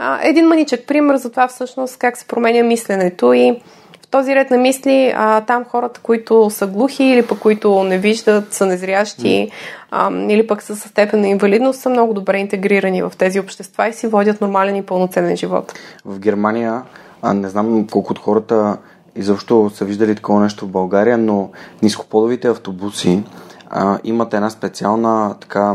[0.00, 3.60] е един маничък пример за това всъщност как се променя мисленето и
[4.06, 7.98] в този ред на мисли, а, там хората, които са глухи или пък които не
[7.98, 9.50] виждат, са незрящи
[9.90, 13.88] а, или пък са със степен на инвалидност, са много добре интегрирани в тези общества
[13.88, 15.74] и си водят нормален и пълноценен живот.
[16.04, 16.82] В Германия,
[17.22, 18.76] а, не знам колко от хората
[19.16, 21.50] изобщо са виждали такова нещо в България, но
[21.82, 23.22] нископодовите автобуси
[23.70, 25.74] а, имат една специална така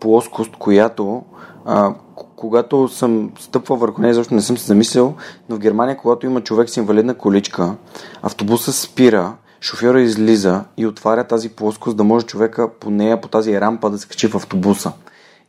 [0.00, 1.22] плоскост, която
[1.64, 1.94] а,
[2.36, 5.14] когато съм стъпвал върху нея, защото не съм се замислил,
[5.48, 7.74] но в Германия, когато има човек с инвалидна количка,
[8.22, 13.60] автобуса спира, шофьора излиза и отваря тази плоскост, да може човека по нея, по тази
[13.60, 14.92] рампа да се качи в автобуса.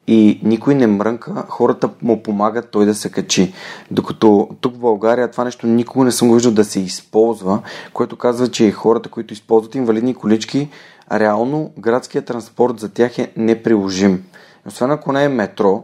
[0.07, 3.53] И никой не мрънка, хората му помагат той да се качи.
[3.91, 7.61] Докато тук в България това нещо никога не съм го виждал да се използва,
[7.93, 10.69] което казва, че хората, които използват инвалидни колички,
[11.11, 14.23] реално градският транспорт за тях е неприложим.
[14.67, 15.83] Освен ако не е метро,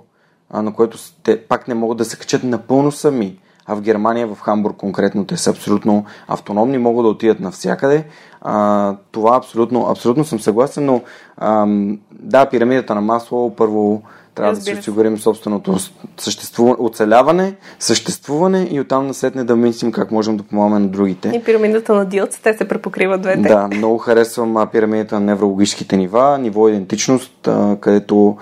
[0.52, 3.38] а, на което те пак не могат да се качат напълно сами.
[3.66, 8.06] А в Германия, в Хамбург конкретно, те са абсолютно автономни, могат да отидат навсякъде.
[8.41, 11.02] А, това абсолютно, абсолютно съм съгласен, но
[11.38, 11.66] а,
[12.12, 14.02] да, пирамидата на масло първо
[14.36, 15.78] трябва Разбира да си осигурим собственото
[16.18, 21.32] съществуване, оцеляване, съществуване и оттам насетне да мислим как можем да помагаме на другите.
[21.36, 23.41] И пирамидата на Дилц, те се препокриват двете.
[23.41, 27.49] Да, много харесвам пирамидата на неврологическите нива, ниво идентичност,
[27.80, 28.38] където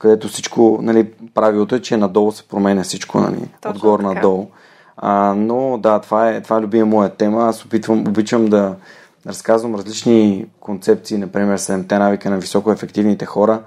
[0.00, 4.46] където всичко, нали, правилото е, че надолу се променя всичко, нали, отгоре надолу.
[4.96, 7.44] А, но да, това е, това е любима моя тема.
[7.44, 8.74] Аз опитвам, обичам да
[9.26, 13.62] разказвам различни концепции, например, седемте навика на високоефективните хора,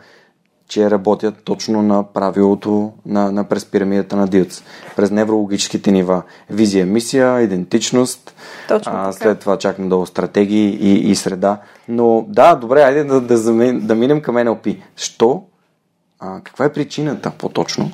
[0.67, 4.63] че работят точно на правилото на, на през пирамидата на Дилц,
[4.95, 6.21] през неврологическите нива.
[6.49, 8.36] Визия, мисия, идентичност,
[8.67, 11.61] точно а, след това чак надолу стратегии и, и среда.
[11.88, 14.81] Но да, добре, айде да, да, да, да минем към NLP.
[14.95, 15.43] Що
[16.24, 17.91] а, каква е причината по-точно?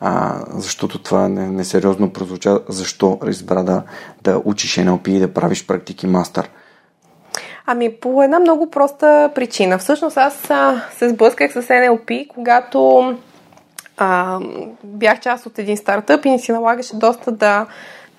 [0.00, 2.60] А, защото това не, несериозно прозвуча.
[2.68, 3.82] Защо избра да,
[4.22, 6.50] да учиш NLP и да правиш практики мастър?
[7.66, 9.78] Ами по една много проста причина.
[9.78, 13.12] Всъщност аз а, се сблъсках с NLP, когато
[13.96, 14.38] а,
[14.84, 17.66] бях част от един стартъп и ни си налагаше доста да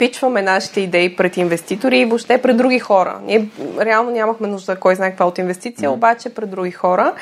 [0.02, 3.20] пичваме нашите идеи пред инвеститори и въобще пред други хора.
[3.26, 3.48] Ние
[3.82, 5.94] реално нямахме нужда кой знае каква от инвестиция, mm.
[5.94, 7.14] обаче пред други хора.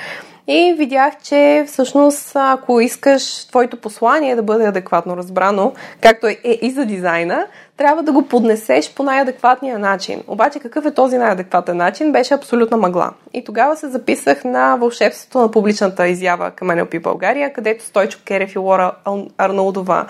[0.48, 6.60] И видях, че всъщност, ако искаш твоето послание да бъде адекватно разбрано, както е, е
[6.62, 7.46] и за дизайна,
[7.78, 10.24] трябва да го поднесеш по най-адекватния начин.
[10.28, 12.12] Обаче какъв е този най-адекватен начин?
[12.12, 13.14] Беше абсолютна мъгла.
[13.34, 18.56] И тогава се записах на вълшебството на публичната изява към NLP България, където Стойчо Керев
[18.56, 18.92] и Лора
[19.38, 20.08] Арнолдова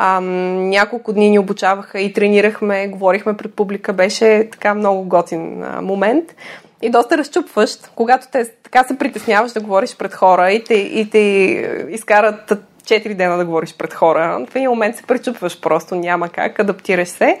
[0.00, 3.92] ам, няколко дни ни обучаваха и тренирахме, говорихме пред публика.
[3.92, 6.34] Беше така много готин а, момент
[6.82, 11.10] и доста разчупващ, когато те така се притесняваш да говориш пред хора и те, и
[11.10, 11.18] те
[11.90, 12.52] изкарат
[12.88, 14.46] 4 дена да говориш пред хора.
[14.50, 17.40] В един момент се пречупваш просто, няма как, адаптираш се.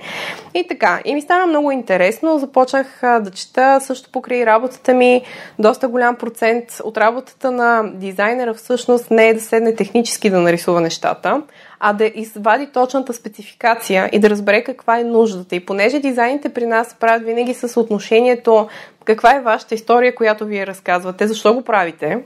[0.54, 1.00] И така.
[1.04, 2.38] И ми стана много интересно.
[2.38, 5.22] Започнах да чета също покрай работата ми.
[5.58, 10.80] Доста голям процент от работата на дизайнера всъщност не е да седне технически да нарисува
[10.80, 11.42] нещата,
[11.80, 15.56] а да извади точната спецификация и да разбере каква е нуждата.
[15.56, 18.68] И понеже дизайните при нас правят винаги с отношението
[19.04, 22.18] каква е вашата история, която вие разказвате, защо го правите,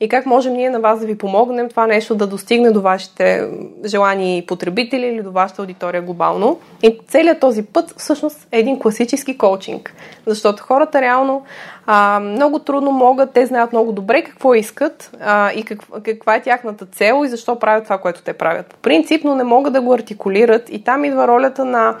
[0.00, 3.48] и как можем ние на вас да ви помогнем това нещо да достигне до вашите
[3.86, 6.58] желани потребители или до вашата аудитория глобално.
[6.82, 9.94] И целият този път всъщност е един класически коучинг,
[10.26, 11.44] защото хората реално
[11.90, 16.42] а, много трудно могат, те знаят много добре какво искат а, и как, каква е
[16.42, 18.66] тяхната цел и защо правят това, което те правят.
[18.66, 21.96] По принцип, но не могат да го артикулират и там идва ролята на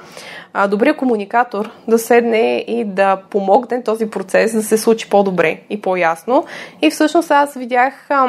[0.52, 5.80] а, добрия комуникатор да седне и да помогне този процес да се случи по-добре и
[5.80, 6.44] по-ясно.
[6.82, 8.28] И всъщност аз видях а,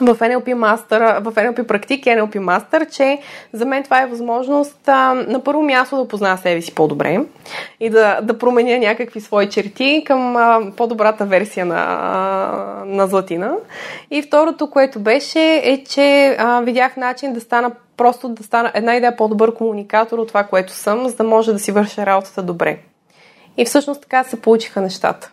[0.00, 3.18] в NLP Master, в NLP практики NLP Master, че
[3.52, 7.20] за мен това е възможност а, на първо място да позная себе си по-добре
[7.80, 13.52] и да, да променя някакви свои черти към а, по-добрата версия на, а, на Златина.
[14.10, 18.96] И второто, което беше, е, че а, видях начин да стана просто да стана една
[18.96, 22.78] идея по-добър комуникатор от това, което съм, за да може да си върша работата добре.
[23.56, 25.30] И всъщност така се получиха нещата.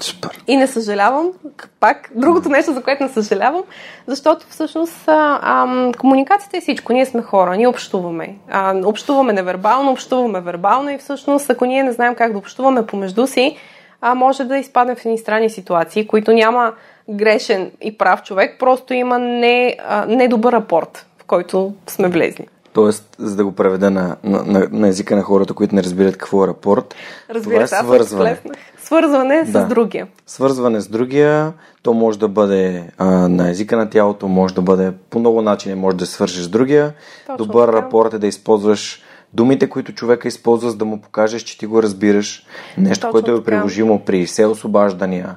[0.00, 0.44] Супер.
[0.46, 1.32] И не съжалявам,
[1.80, 3.62] пак, другото нещо, за което не съжалявам,
[4.06, 6.92] защото всъщност а, а, комуникацията е всичко.
[6.92, 8.36] Ние сме хора, ние общуваме.
[8.50, 13.26] А, общуваме невербално, общуваме вербално и всъщност, ако ние не знаем как да общуваме помежду
[13.26, 13.56] си,
[14.00, 16.72] а, може да изпаднем в едни странни ситуации, които няма
[17.10, 22.46] грешен и прав човек, просто има не, а, недобър рапорт, в който сме влезли.
[22.72, 26.16] Тоест, за да го преведа на, на, на, на езика на хората, които не разбират
[26.16, 26.94] какво е рапорт,
[27.30, 28.38] Разбира това е свързване.
[28.84, 29.64] Свързване Да.
[29.64, 30.06] с другия.
[30.26, 31.52] Свързване с другия,
[31.82, 35.74] то може да бъде а, на езика на тялото, може да бъде по много начини,
[35.74, 36.92] може да свържеш с другия.
[37.26, 37.78] Точно Добър така.
[37.78, 39.02] рапорт е да използваш
[39.34, 42.46] думите, които човека използва, за да му покажеш, че ти го разбираш.
[42.78, 43.44] Нещо, Точно което е така.
[43.44, 45.36] приложимо при все освобаждания,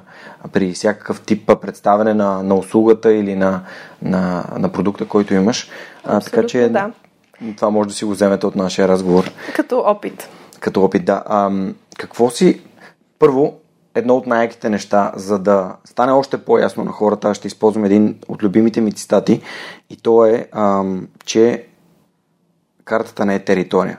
[0.52, 3.60] при всякакъв тип а, представяне на, на услугата или на,
[4.02, 5.68] на, на продукта, който имаш.
[6.04, 6.90] А, така че да.
[7.56, 10.28] Това може да си го вземете от нашия разговор Като опит.
[10.60, 11.22] като опит, да.
[11.26, 12.60] Ам, какво си...
[13.18, 13.54] Първо,
[13.94, 18.18] едно от най-яките неща, за да стане още по-ясно на хората, аз ще използвам един
[18.28, 19.42] от любимите ми цитати
[19.90, 21.66] и то е, ам, че
[22.84, 23.98] картата не е територия.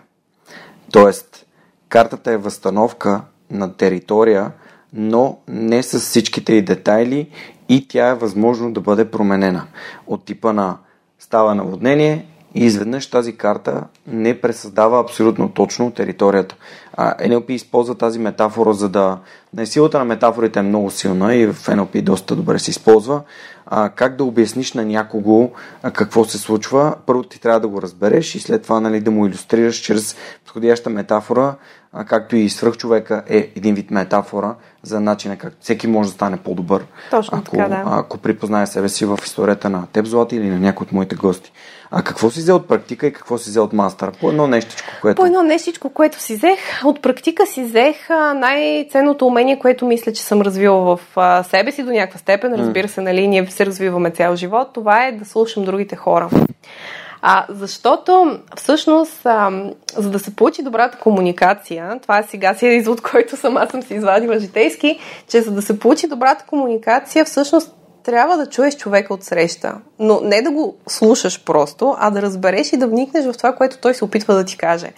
[0.91, 1.45] Тоест,
[1.89, 3.21] картата е възстановка
[3.51, 4.51] на територия,
[4.93, 7.29] но не с всичките и детайли
[7.69, 9.67] и тя е възможно да бъде променена.
[10.07, 10.77] От типа на
[11.19, 12.25] става наводнение
[12.55, 16.55] и изведнъж тази карта не пресъздава абсолютно точно територията.
[16.97, 19.19] NLP използва тази метафора, за да...
[19.57, 23.21] Не, силата на метафорите е много силна и в NLP доста добре се използва.
[23.65, 25.51] А, как да обясниш на някого
[25.83, 29.11] а, какво се случва, първо ти трябва да го разбереш и след това нали, да
[29.11, 31.55] му иллюстрираш чрез подходяща метафора,
[31.93, 36.37] а, както и свръхчовека е един вид метафора за начина как всеки може да стане
[36.37, 36.85] по-добър.
[37.11, 37.83] Точно ако, така, да.
[37.85, 41.51] ако припознае себе си в историята на теб, Злати, или на някой от моите гости.
[41.91, 44.11] А какво си взел от практика и какво си взел от мастера?
[44.21, 45.21] По едно нещичко, което...
[45.21, 50.23] По едно нещичко, което си взех, от практика си взех най-ценното умение, което мисля, че
[50.23, 52.53] съм развила в себе си до някаква степен.
[52.53, 54.67] Разбира се, нали, ние се развиваме цял живот.
[54.73, 56.29] Това е да слушам другите хора.
[57.21, 59.51] А, защото всъщност, а,
[59.97, 63.81] за да се получи добрата комуникация, това е сега си е извод, който сама съм
[63.81, 67.76] си извадила житейски, че за да се получи добрата комуникация, всъщност
[68.07, 69.75] трябва да чуеш човека от среща.
[69.99, 73.77] Но не да го слушаш просто, а да разбереш и да вникнеш в това, което
[73.77, 74.91] той се опитва да ти каже.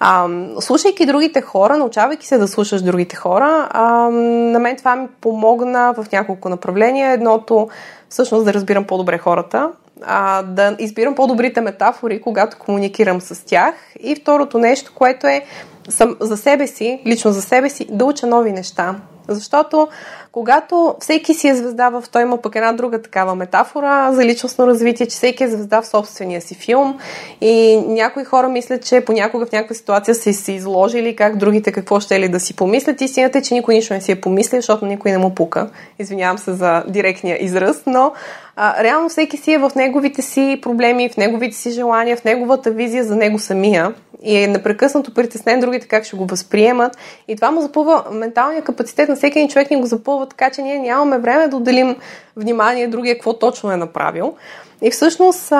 [0.00, 0.28] А,
[0.60, 5.94] слушайки другите хора, научавайки се да слушаш другите хора, а, на мен това ми помогна
[5.96, 7.12] в няколко направления.
[7.12, 7.68] Едното,
[8.08, 9.70] всъщност, да разбирам по-добре хората,
[10.02, 13.74] а, да избирам по-добрите метафори, когато комуникирам с тях.
[14.00, 15.44] И второто нещо, което е
[15.88, 18.94] съм, за себе си, лично за себе си, да уча нови неща.
[19.28, 19.88] Защото
[20.36, 24.66] когато всеки си е звезда в той има пък една друга такава метафора за личностно
[24.66, 26.98] развитие, че всеки е звезда в собствения си филм
[27.40, 32.00] и някои хора мислят, че понякога в някаква ситуация са си изложили как другите какво
[32.00, 33.00] ще ли да си помислят.
[33.00, 35.70] Истината е, че никой нищо не си е помислил, защото никой не му пука.
[35.98, 38.12] Извинявам се за директния израз, но
[38.56, 42.70] а, реално всеки си е в неговите си проблеми, в неговите си желания, в неговата
[42.70, 46.96] визия за него самия и е непрекъснато притеснен другите как ще го възприемат.
[47.28, 50.62] И това му запълва менталния капацитет на всеки един човек ни го запълва така, че
[50.62, 51.96] ние нямаме време да отделим
[52.36, 54.34] внимание другия какво точно е направил.
[54.82, 55.52] И всъщност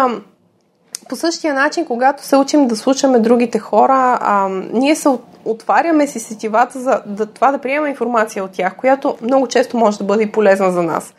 [1.09, 5.09] по същия начин, когато се учим да слушаме другите хора, а, ние се
[5.44, 9.99] отваряме си сетивата за да, това да приемаме информация от тях, която много често може
[9.99, 11.14] да бъде и полезна за нас.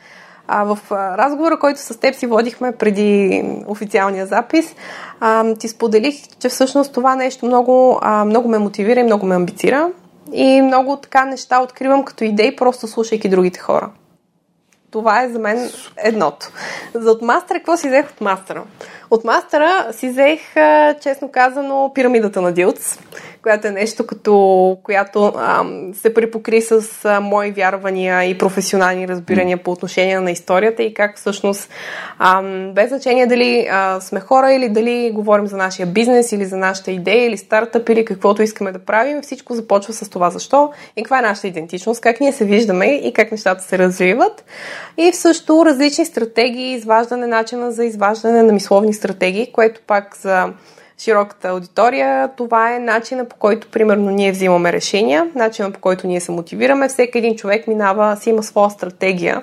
[0.47, 4.75] А, в разговора, който с теб си водихме преди официалния запис,
[5.19, 9.35] а, ти споделих, че всъщност това нещо много, а, много ме мотивира и много ме
[9.35, 9.89] амбицира.
[10.33, 13.89] И много така неща откривам като идеи, просто слушайки другите хора.
[14.91, 16.51] Това е за мен едното.
[16.93, 18.63] За от мастера, какво си взех от мастера?
[19.11, 20.39] От мастера си взех,
[21.01, 22.99] честно казано, пирамидата на Дилц,
[23.47, 29.57] която е нещо като, която ам, се припокри с а, мои вярвания и професионални разбирания
[29.57, 31.69] по отношение на историята и как всъщност,
[32.19, 36.57] ам, без значение дали а, сме хора или дали говорим за нашия бизнес или за
[36.57, 41.03] нашата идея или стартъп или каквото искаме да правим, всичко започва с това защо и
[41.03, 44.45] каква е нашата идентичност, как ние се виждаме и как нещата се развиват.
[44.97, 50.53] И също различни стратегии, изваждане, начина за изваждане на мисловни стратегии, което пак за
[50.99, 56.19] широката аудитория, това е начина по който, примерно, ние взимаме решения, начина по който ние
[56.19, 56.87] се мотивираме.
[56.87, 59.41] Всеки един човек минава, си има своя стратегия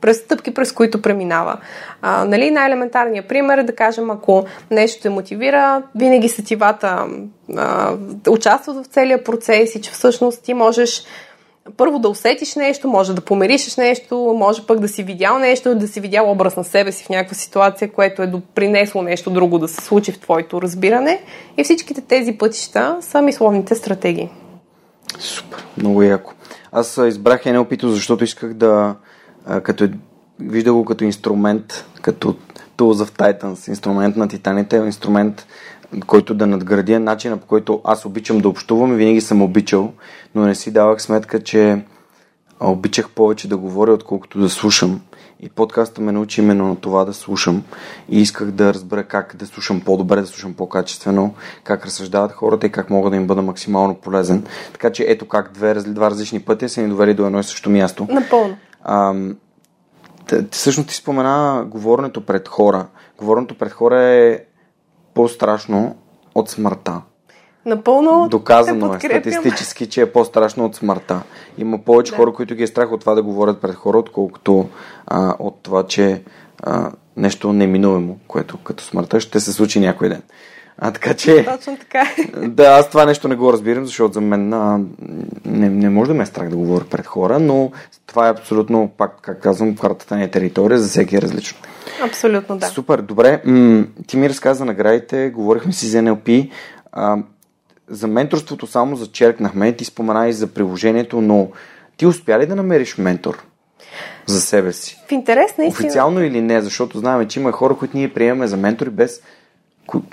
[0.00, 1.56] през стъпки, през които преминава.
[2.02, 7.06] А, нали, най-елементарният пример е да кажем, ако нещо те мотивира, винаги сетивата
[7.56, 7.92] а,
[8.28, 11.04] участват в целия процес и че всъщност ти можеш
[11.76, 15.88] първо да усетиш нещо, може да помиришеш нещо, може пък да си видял нещо, да
[15.88, 19.68] си видял образ на себе си в някаква ситуация, което е допринесло нещо друго да
[19.68, 21.22] се случи в твоето разбиране.
[21.56, 24.30] И всичките тези пътища са мисловните стратегии.
[25.18, 26.32] Супер, много яко.
[26.72, 28.94] Аз избрах NLP, защото исках да,
[29.62, 29.90] като е,
[30.40, 32.36] вижда го като инструмент, като
[32.76, 35.46] Tools of Titans, инструмент на титаните, инструмент,
[36.06, 39.92] който да надградя начина по който аз обичам да общувам и винаги съм обичал,
[40.34, 41.84] но не си давах сметка, че
[42.60, 45.00] обичах повече да говоря, отколкото да слушам.
[45.40, 47.64] И подкаста ме научи именно на това да слушам.
[48.08, 52.72] И исках да разбера как да слушам по-добре, да слушам по-качествено, как разсъждават хората и
[52.72, 54.44] как мога да им бъда максимално полезен.
[54.72, 57.70] Така че ето как две, два различни пътя се ни довели до едно и също
[57.70, 58.06] място.
[58.10, 58.56] Напълно.
[58.82, 59.14] А,
[60.50, 62.86] всъщност ти спомена говоренето пред хора.
[63.18, 64.40] Говоренето пред хора е
[65.14, 65.96] по-страшно
[66.34, 67.02] от смъртта.
[67.66, 68.28] Напълно.
[68.28, 71.22] Доказано е статистически, че е по-страшно от смъртта.
[71.58, 72.16] Има повече да.
[72.16, 74.68] хора, които ги е страх от това да говорят пред хора, отколкото
[75.06, 76.22] а, от това, че
[76.62, 80.22] а, нещо неминуемо, което като смъртта ще се случи някой ден.
[80.78, 81.44] А, така че...
[81.44, 82.10] Точно така
[82.48, 84.80] Да, аз това нещо не го разбирам, защото за мен а,
[85.44, 87.72] не, не може да ме е страх да говоря пред хора, но
[88.06, 91.58] това е абсолютно, пак, как казвам, картата не е територия, за всеки е различно.
[92.02, 92.66] Абсолютно, да.
[92.66, 93.42] Супер, добре.
[93.44, 96.50] М- ти ми разказа наградите, говорихме си за NLP.
[96.92, 97.16] А,
[97.88, 101.48] за менторството само зачеркнахме, ти спомена и за приложението, но
[101.96, 103.44] ти успя ли да намериш ментор
[104.26, 105.02] за себе си?
[105.08, 105.86] В интерес наистина.
[105.86, 109.20] Официално или не, защото знаем, че има хора, които ние приемаме за ментори без,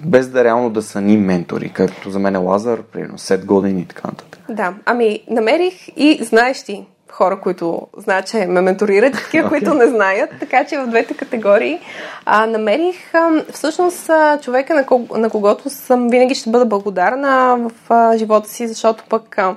[0.05, 3.81] без да реално да са ни ментори, както за мен е Лазар, примерно, 7 години
[3.81, 4.39] и така нататък.
[4.49, 9.49] Да, ами намерих и знаеш ти, хора, които знаят, че ме менторират, такива, okay.
[9.49, 10.29] които не знаят.
[10.39, 11.79] Така че в двете категории
[12.25, 17.57] а, намерих а, всъщност а, човека, на, кого, на когото съм винаги ще бъда благодарна
[17.57, 19.55] в а, живота си, защото пък а,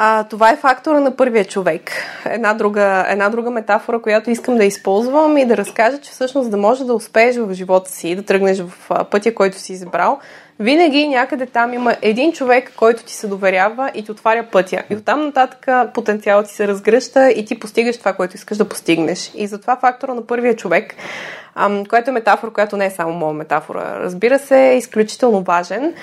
[0.00, 1.90] а, това е фактора на първия човек.
[2.24, 6.56] Една друга, една друга метафора, която искам да използвам и да разкажа, че всъщност да
[6.56, 10.18] може да успееш в живота си, да тръгнеш в пътя, който си избрал,
[10.60, 14.82] винаги някъде там има един човек, който ти се доверява и ти отваря пътя.
[14.90, 19.30] И оттам нататък потенциалът ти се разгръща и ти постигаш това, което искаш да постигнеш.
[19.34, 20.94] И затова фактора на първия човек,
[21.88, 25.94] което е метафора, която не е само моя метафора, разбира се, е изключително важен.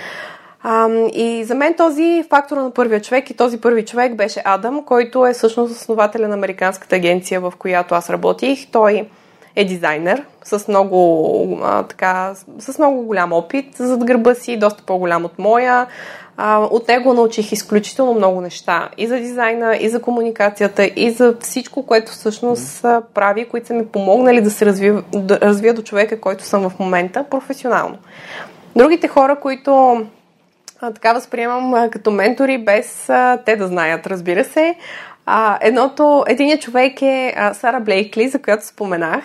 [0.67, 4.83] Ам, и за мен този фактор на първия човек и този първи човек беше Адам,
[4.83, 8.67] който е всъщност основателя на американската агенция, в която аз работих.
[8.71, 9.07] Той
[9.55, 15.25] е дизайнер с много, а, така, с много голям опит зад гърба си, доста по-голям
[15.25, 15.87] от моя.
[16.37, 21.35] А, от него научих изключително много неща и за дизайна, и за комуникацията, и за
[21.39, 22.81] всичко, което всъщност
[23.13, 26.79] прави, които са ми помогнали да се развия, да развия до човека, който съм в
[26.79, 27.97] момента професионално.
[28.75, 30.05] Другите хора, които а,
[30.93, 33.05] така възприемам като ментори, без
[33.45, 34.75] те да знаят, разбира се.
[35.25, 39.23] А, едното, единият човек е Сара Блейкли, за която споменах,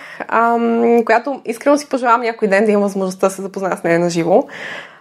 [1.04, 4.10] която искрено си пожелавам някой ден да имам възможността да се запозная с нея на
[4.10, 4.44] живо,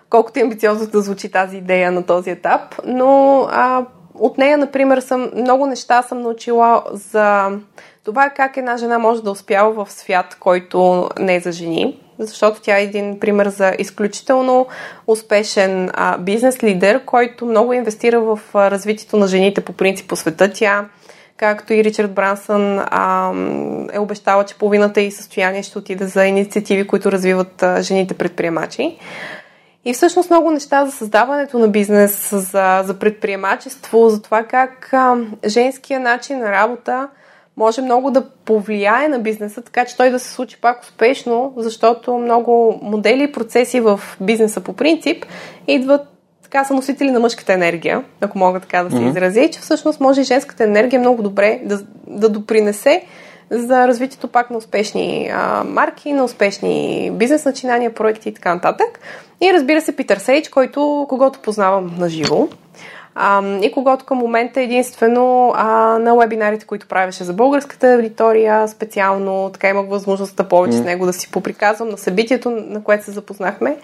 [0.10, 3.86] колкото е амбициозно да звучи тази идея на този етап, но а,
[4.16, 7.50] от нея, например, съм, много неща съм научила за
[8.04, 12.62] това как една жена може да успява в свят, който не е за жени защото
[12.62, 14.68] тя е един пример за изключително
[15.08, 20.16] успешен а, бизнес лидер, който много инвестира в а, развитието на жените по принцип по
[20.16, 20.52] света.
[20.54, 20.86] Тя,
[21.38, 23.32] както и Ричард Брансън, а,
[23.94, 28.98] е обещала, че половината и състояние ще отиде за инициативи, които развиват а, жените предприемачи.
[29.86, 35.16] И всъщност много неща за създаването на бизнес, за, за предприемачество, за това как а,
[35.48, 37.10] женския начин на работа
[37.60, 42.18] може много да повлияе на бизнеса, така че той да се случи пак успешно, защото
[42.18, 45.26] много модели и процеси в бизнеса по принцип
[45.68, 46.02] идват
[46.44, 49.10] така са носители на мъжката енергия, ако мога така да се mm-hmm.
[49.10, 53.04] изразя, и че всъщност може и женската енергия много добре да, да допринесе
[53.50, 59.00] за развитието пак на успешни а, марки, на успешни бизнес начинания, проекти и така нататък.
[59.42, 62.48] И разбира се, Питър Сейдж, който, когато познавам на живо,
[63.22, 65.66] а, и когато към момента единствено а,
[66.00, 70.82] на вебинарите, които правеше за българската аудитория, специално така имах възможността повече mm.
[70.82, 73.78] с него да си поприказвам на събитието, на което се запознахме.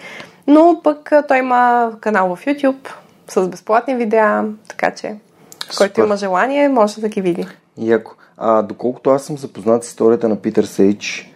[0.47, 2.89] Но пък той има канал в YouTube
[3.27, 5.15] с безплатни видеа, така че
[5.69, 5.77] Супер.
[5.77, 7.47] който има желание, може да ги види.
[7.77, 8.11] Яко.
[8.37, 11.31] А, доколкото аз съм запознат с историята на Питър Сейч,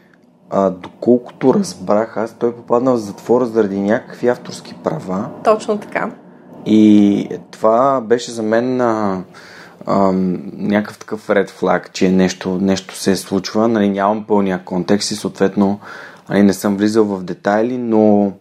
[0.49, 5.29] а, доколкото разбрах, аз той попаднал в затвора заради някакви авторски права.
[5.43, 6.11] Точно така.
[6.65, 9.23] И това беше за мен а,
[9.87, 13.67] ам, някакъв такъв red flag, че нещо, нещо се случва.
[13.67, 15.79] Нали, нямам пълния контекст и съответно
[16.29, 18.33] нали, не съм влизал в детайли, но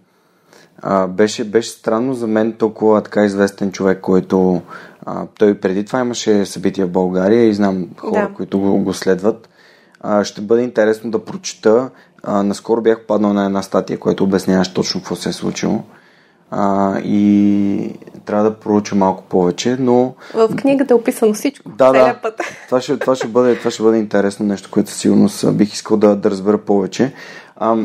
[0.82, 4.62] а, беше, беше странно за мен толкова така известен човек, който
[5.06, 8.34] а, той преди това имаше събития в България и знам хора, да.
[8.34, 9.48] които го, го следват.
[10.00, 11.90] А, ще бъде интересно да прочета.
[12.22, 15.82] А, наскоро бях паднал на една статия, която обясняваше точно какво се е случило.
[16.50, 17.94] А, и
[18.24, 20.14] трябва да проуча малко повече, но...
[20.34, 21.70] В книгата е описано всичко.
[21.70, 22.18] Да, да.
[22.22, 22.40] Път.
[22.66, 26.16] Това, ще, това, ще бъде, това ще бъде интересно нещо, което сигурно бих искал да,
[26.16, 27.12] да разбера повече.
[27.56, 27.76] А,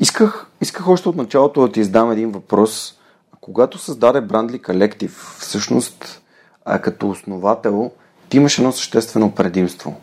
[0.00, 2.94] исках, исках още от началото да ти издам един въпрос.
[3.40, 6.22] Когато създаде Брандли Колектив, всъщност
[6.64, 7.90] а, като основател,
[8.28, 9.96] ти имаш едно съществено предимство.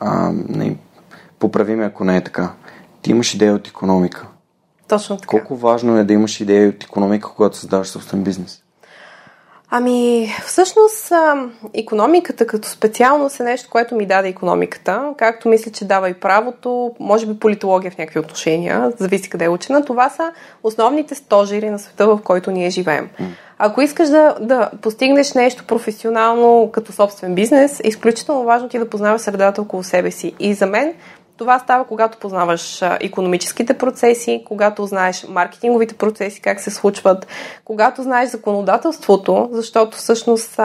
[0.00, 0.76] А, не,
[1.38, 2.52] поправи ме, ако не е така.
[3.02, 4.26] Ти имаш идея от економика.
[4.88, 5.26] Точно така.
[5.26, 8.62] Колко важно е да имаш идея от економика, когато създаваш собствен бизнес?
[9.70, 11.12] Ами, всъщност,
[11.74, 16.94] економиката като специалност е нещо, което ми даде економиката, както мисля, че дава и правото,
[17.00, 19.84] може би политология в някакви отношения, зависи къде е учена.
[19.84, 20.32] Това са
[20.62, 23.08] основните стожери на света, в който ние живеем.
[23.58, 28.90] Ако искаш да, да постигнеш нещо професионално като собствен бизнес, е изключително важно ти да
[28.90, 30.32] познаваш средата около себе си.
[30.40, 30.94] И за мен
[31.36, 37.26] това става, когато познаваш економическите процеси, когато знаеш маркетинговите процеси, как се случват,
[37.64, 40.60] когато знаеш законодателството, защото всъщност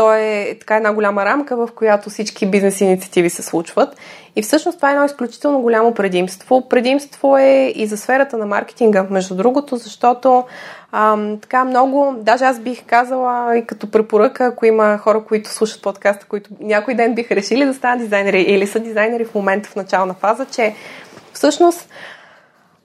[0.00, 3.96] то е така една голяма рамка, в която всички бизнес инициативи се случват.
[4.36, 6.68] И всъщност това е едно изключително голямо предимство.
[6.68, 10.44] Предимство е и за сферата на маркетинга, между другото, защото
[10.92, 15.82] ам, така много, даже аз бих казала и като препоръка, ако има хора, които слушат
[15.82, 19.76] подкаста, които някой ден биха решили да станат дизайнери или са дизайнери в момента в
[19.76, 20.74] начална фаза, че
[21.32, 21.88] всъщност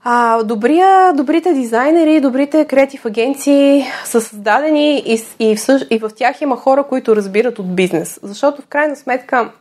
[0.08, 6.42] а, добрия, добрите дизайнери, добрите креатив агенции са създадени и, и, в, и в тях
[6.42, 8.20] има хора, които разбират от бизнес.
[8.24, 9.52] Защото в крайна сметка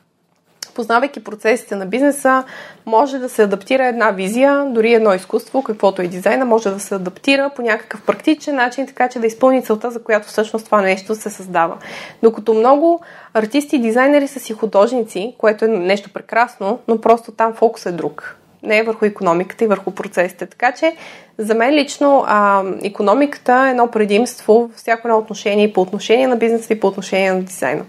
[0.75, 2.45] познавайки процесите на бизнеса,
[2.87, 6.95] може да се адаптира една визия, дори едно изкуство, каквото е дизайна, може да се
[6.95, 11.15] адаптира по някакъв практичен начин, така че да изпълни целта, за която всъщност това нещо
[11.15, 11.77] се създава.
[12.23, 13.01] Докато много
[13.35, 17.93] артисти и дизайнери са си художници, което е нещо прекрасно, но просто там фокус е
[17.93, 20.47] друг не върху економиката и върху процесите.
[20.47, 20.97] Така че
[21.39, 26.27] за мен лично а, економиката е едно предимство във всяко едно отношение и по отношение
[26.27, 27.85] на бизнеса и по отношение на дизайна.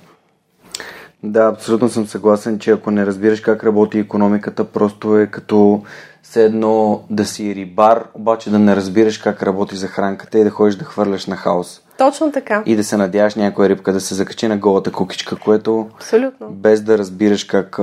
[1.24, 5.84] Да, абсолютно съм съгласен, че ако не разбираш как работи економиката, просто е като
[6.22, 10.76] все едно да си рибар, обаче да не разбираш как работи захранката и да ходиш
[10.76, 11.82] да хвърляш на хаос.
[11.98, 12.64] Точно така.
[12.66, 16.50] И да се надяваш някоя рибка да се закачи на голата кукичка, което Абсолютно.
[16.50, 17.80] без да разбираш как,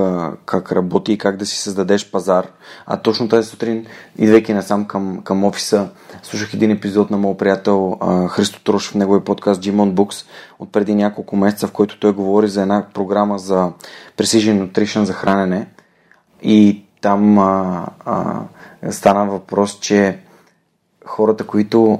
[0.47, 2.47] как работи и как да си създадеш пазар.
[2.87, 3.87] А точно тази сутрин,
[4.19, 5.89] идвайки насам към, към офиса,
[6.23, 7.99] слушах един епизод на моят приятел
[8.29, 10.27] Христо Трош в неговия подкаст Gimon Books
[10.59, 13.73] от преди няколко месеца, в който той говори за една програма за
[14.17, 15.67] Precision Nutrition за хранене.
[16.43, 18.41] И там а, а,
[18.91, 20.19] стана въпрос, че
[21.05, 21.99] хората, които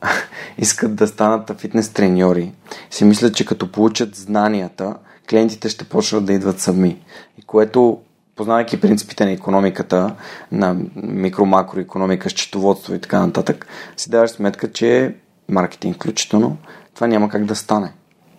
[0.58, 2.52] искат да станат фитнес треньори,
[2.90, 4.94] си мислят, че като получат знанията,
[5.30, 7.02] клиентите ще почнат да идват сами.
[7.38, 8.00] И което,
[8.36, 10.14] познавайки принципите на економиката,
[10.52, 13.66] на микро-макро економика, счетоводство и така нататък,
[13.96, 15.14] си даваш сметка, че
[15.48, 16.56] маркетинг включително,
[16.94, 17.92] това няма как да стане.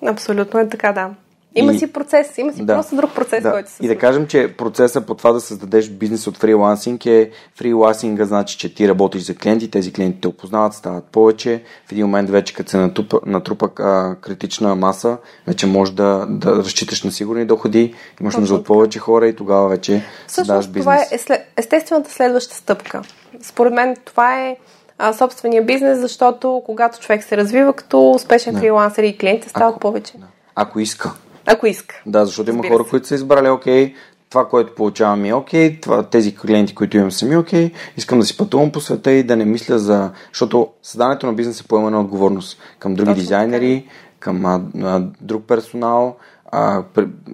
[0.07, 1.09] Абсолютно е така, да.
[1.55, 1.79] Има и...
[1.79, 3.51] си процес, има си да, просто друг процес, да.
[3.51, 7.31] който се И да кажем, че процеса по това да създадеш бизнес от фрилансинг е
[7.55, 11.63] фрилансинга, значи, че ти работиш за клиенти, тези клиенти те опознават, стават повече.
[11.87, 15.17] В един момент вече, като се натрупа, натрупа а, критична маса,
[15.47, 19.67] вече можеш да, да разчиташ на сигурни доходи, имаш нужда от повече хора и тогава
[19.67, 20.83] вече създаваш бизнес.
[20.83, 23.01] това е след, естествената следваща стъпка.
[23.41, 24.57] Според мен това е
[24.97, 28.59] а, собствения бизнес, защото когато човек се развива като успешен да.
[28.59, 30.17] фрилансер и клиентите стават ако, повече.
[30.17, 30.25] Да.
[30.55, 31.13] Ако иска.
[31.47, 32.01] Ако иска.
[32.05, 33.93] Да, защото има хора, които са избрали, окей,
[34.29, 38.25] това, което получавам е окей, това, тези клиенти, които имам са ми окей, искам да
[38.25, 40.11] си пътувам по света и да не мисля за...
[40.33, 43.95] Защото създането на бизнес е поемане отговорност към други Точно дизайнери, така.
[44.19, 46.15] към а, а, друг персонал,
[46.51, 46.83] а,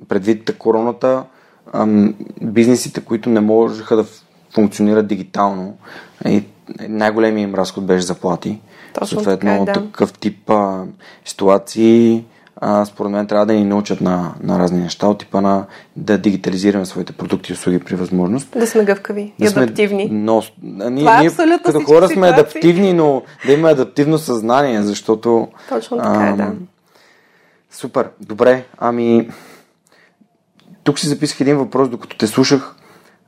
[0.07, 1.23] предвид короната,
[1.73, 1.87] а,
[2.41, 4.05] бизнесите, които не можеха да
[4.53, 5.77] функционират дигитално,
[6.25, 6.43] и
[6.89, 8.61] най-големият им разход беше заплати.
[8.93, 9.73] Точно Съответно, така, е, да.
[9.73, 10.83] такъв тип а,
[11.25, 12.25] ситуации
[12.55, 16.17] а, според мен трябва да ни научат на, на разни неща, от типа на да
[16.17, 18.59] дигитализираме своите продукти и услуги при възможност.
[18.59, 20.09] Да сме гъвкави да и адаптивни.
[20.11, 22.39] Но, ние, Това е ние като хора сме ситуации.
[22.39, 25.47] адаптивни, но да има адаптивно съзнание, защото...
[25.69, 26.51] Точно така е, да.
[27.71, 29.29] Супер, добре, ами...
[30.83, 32.75] Тук си записах един въпрос, докато те слушах,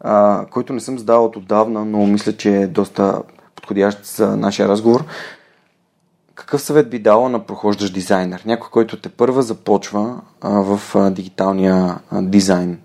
[0.02, 3.22] а, който не съм задавал от отдавна, но мисля, че е доста
[3.56, 5.04] подходящ за нашия разговор.
[6.36, 8.42] Какъв съвет би дала на прохождащ дизайнер?
[8.46, 12.80] Някой, който те първа започва а, в а, дигиталния а, дизайн.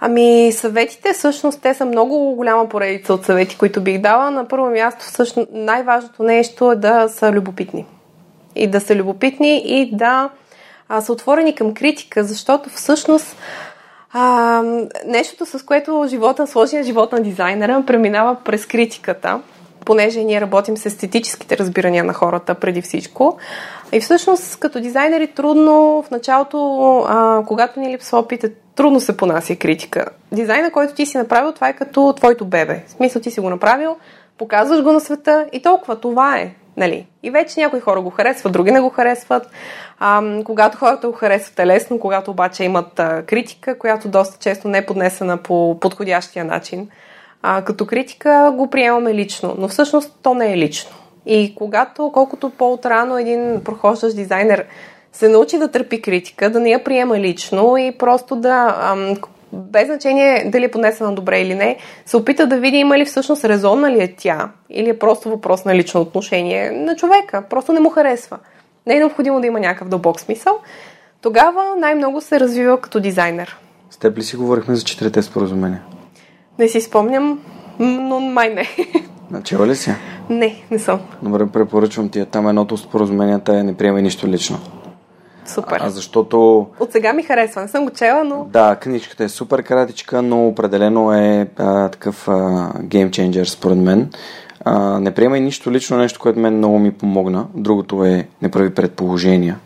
[0.00, 4.30] Ами, съветите, всъщност, те са много голяма поредица от съвети, които бих дала.
[4.30, 7.86] На първо място, всъщност, най-важното нещо е да са любопитни.
[8.54, 10.30] И да са любопитни и да
[10.88, 13.36] а, са отворени към критика, защото всъщност
[14.12, 14.62] а,
[15.06, 19.40] нещото, с което живота, сложния живот на дизайнера преминава през критиката,
[19.84, 23.38] понеже ние работим с естетическите разбирания на хората преди всичко.
[23.92, 29.16] И всъщност, като дизайнери, трудно в началото, а, когато ни липсва опит, е трудно се
[29.16, 30.06] понася критика.
[30.32, 32.82] Дизайна, който ти си направил, това е като твоето бебе.
[32.86, 33.96] В смисъл, ти си го направил,
[34.38, 36.00] показваш го на света и толкова.
[36.00, 36.54] Това е.
[36.76, 37.06] Нали?
[37.22, 39.50] И вече някои хора го харесват, други не го харесват.
[39.98, 44.68] А, когато хората го харесват е лесно, когато обаче имат а, критика, която доста често
[44.68, 46.88] не е поднесена по подходящия начин.
[47.42, 50.90] А, като критика го приемаме лично, но всъщност то не е лично.
[51.26, 54.64] И когато, колкото по-отрано един прохождащ дизайнер
[55.12, 59.16] се научи да търпи критика, да не я приема лично и просто да, ам,
[59.52, 63.44] без значение дали е поднесена добре или не, се опита да види има ли всъщност
[63.44, 67.42] резонна ли е тя или е просто въпрос на лично отношение на човека.
[67.50, 68.38] Просто не му харесва.
[68.86, 70.58] Не е необходимо да има някакъв дълбок смисъл.
[71.20, 73.58] Тогава най-много се развива като дизайнер.
[73.90, 75.82] С теб ли си говорихме за четирите споразумения?
[76.58, 77.38] Не си спомням,
[77.78, 78.66] но май не.
[79.30, 79.90] Начала ли си?
[80.30, 81.00] Не, не съм.
[81.22, 82.24] Добре, препоръчвам ти.
[82.26, 84.58] Там едното от споразуменията е не приемай нищо лично.
[85.46, 85.78] Супер.
[85.80, 86.66] А, защото...
[86.80, 87.62] От сега ми харесва.
[87.62, 88.44] Не съм го чела, но...
[88.44, 92.28] Да, книжката е супер кратичка, но определено е а, такъв
[92.80, 94.10] геймченджер според мен.
[94.64, 97.46] А, не приемай нищо лично, нещо, което мен много ми помогна.
[97.54, 99.58] Другото е не прави предположения,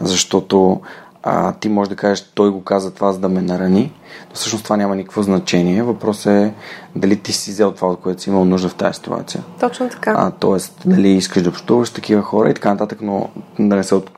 [0.00, 0.80] защото
[1.26, 3.92] а, ти може да кажеш, той го каза това, за да ме нарани,
[4.28, 5.82] но всъщност това няма никакво значение.
[5.82, 6.54] Въпросът е
[6.96, 9.42] дали ти си взел това, от което си имал нужда в тази ситуация.
[9.60, 10.14] Точно така.
[10.16, 13.28] А, тоест, дали искаш да общуваш с такива хора и така нататък, но
[13.58, 14.10] да не се от,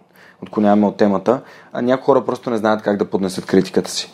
[0.42, 1.40] отклоняваме от темата.
[1.72, 4.12] А някои хора просто не знаят как да поднесат критиката си.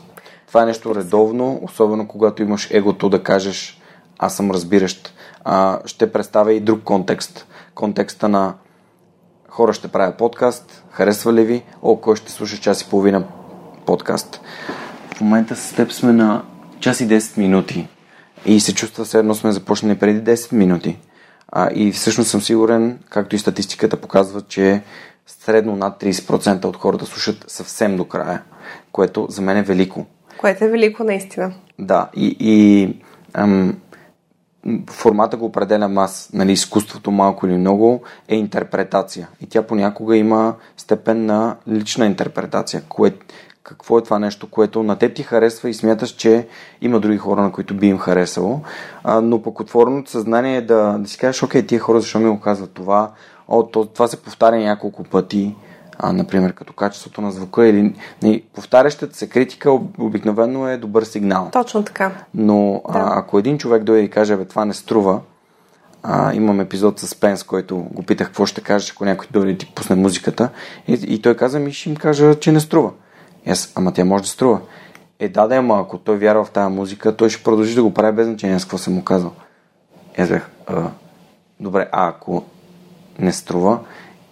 [0.49, 3.83] Това е нещо редовно, особено когато имаш егото да кажеш
[4.19, 5.15] аз съм разбиращ.
[5.45, 7.47] А, ще представя и друг контекст.
[7.75, 8.55] Контекста на
[9.53, 11.63] хора ще правя подкаст, харесва ли ви?
[11.83, 13.25] О, кой ще слуша час и половина
[13.87, 14.41] подкаст?
[15.17, 16.43] В момента с теб сме на
[16.81, 17.89] час и 10 минути
[18.47, 20.99] и се чувства все едно сме започнали преди 10 минути.
[21.49, 24.83] А, и всъщност съм сигурен, както и статистиката показва, че
[25.27, 28.43] средно над 30% от хората слушат съвсем до края,
[28.93, 30.07] което за мен е велико.
[30.39, 31.53] Което е велико наистина.
[31.79, 32.89] Да, и, и
[33.35, 33.77] ам,
[34.91, 39.29] формата го определям аз, нали, изкуството малко или много е интерпретация.
[39.41, 42.83] И тя понякога има степен на лична интерпретация.
[42.89, 43.13] Кое,
[43.63, 46.47] какво е това нещо, което на теб ти харесва и смяташ, че
[46.81, 48.61] има други хора, на които би им харесало.
[49.05, 52.31] А, но пък отвореното съзнание е да, да си кажеш, окей, тия хора защо ми
[52.31, 53.11] го казват това,
[53.49, 55.55] О, то, това се повтаря няколко пъти,
[56.03, 61.49] а, например, като качеството на звука или не, повтарящата се критика обикновено е добър сигнал.
[61.53, 62.13] Точно така.
[62.35, 62.99] Но да.
[62.99, 65.21] а, ако един човек дойде и каже, бе, това не струва,
[66.03, 69.59] а, имам епизод с Пенс, който го питах какво ще кажеш, ако някой дойде и
[69.59, 70.49] ти пусне музиката.
[70.89, 72.91] И, и той каза ми, ще им кажа, че не струва.
[73.47, 74.61] И аз, ама тя може да струва.
[75.19, 77.95] Е, да, да, ама ако той вярва в тази музика, той ще продължи да го
[77.95, 79.33] прави без значение с какво съм му казал.
[80.19, 80.51] Аз бях,
[81.61, 82.45] добре, а ако
[83.19, 83.79] не струва.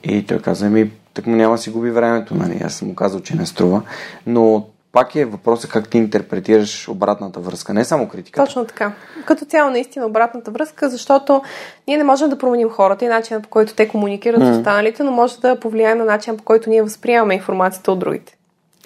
[0.05, 2.61] И той каза ми, так му няма си губи времето, нали?
[2.65, 3.82] Аз съм му казал, че не струва.
[4.27, 8.47] Но пак е въпросът как ти интерпретираш обратната връзка, не само критиката.
[8.47, 8.93] Точно така.
[9.27, 11.43] Като цяло наистина обратната връзка, защото
[11.89, 14.55] ние не можем да променим хората и начина по който те комуникират mm.
[14.55, 18.37] с останалите, но може да повлияем на начина по който ние възприемаме информацията от другите.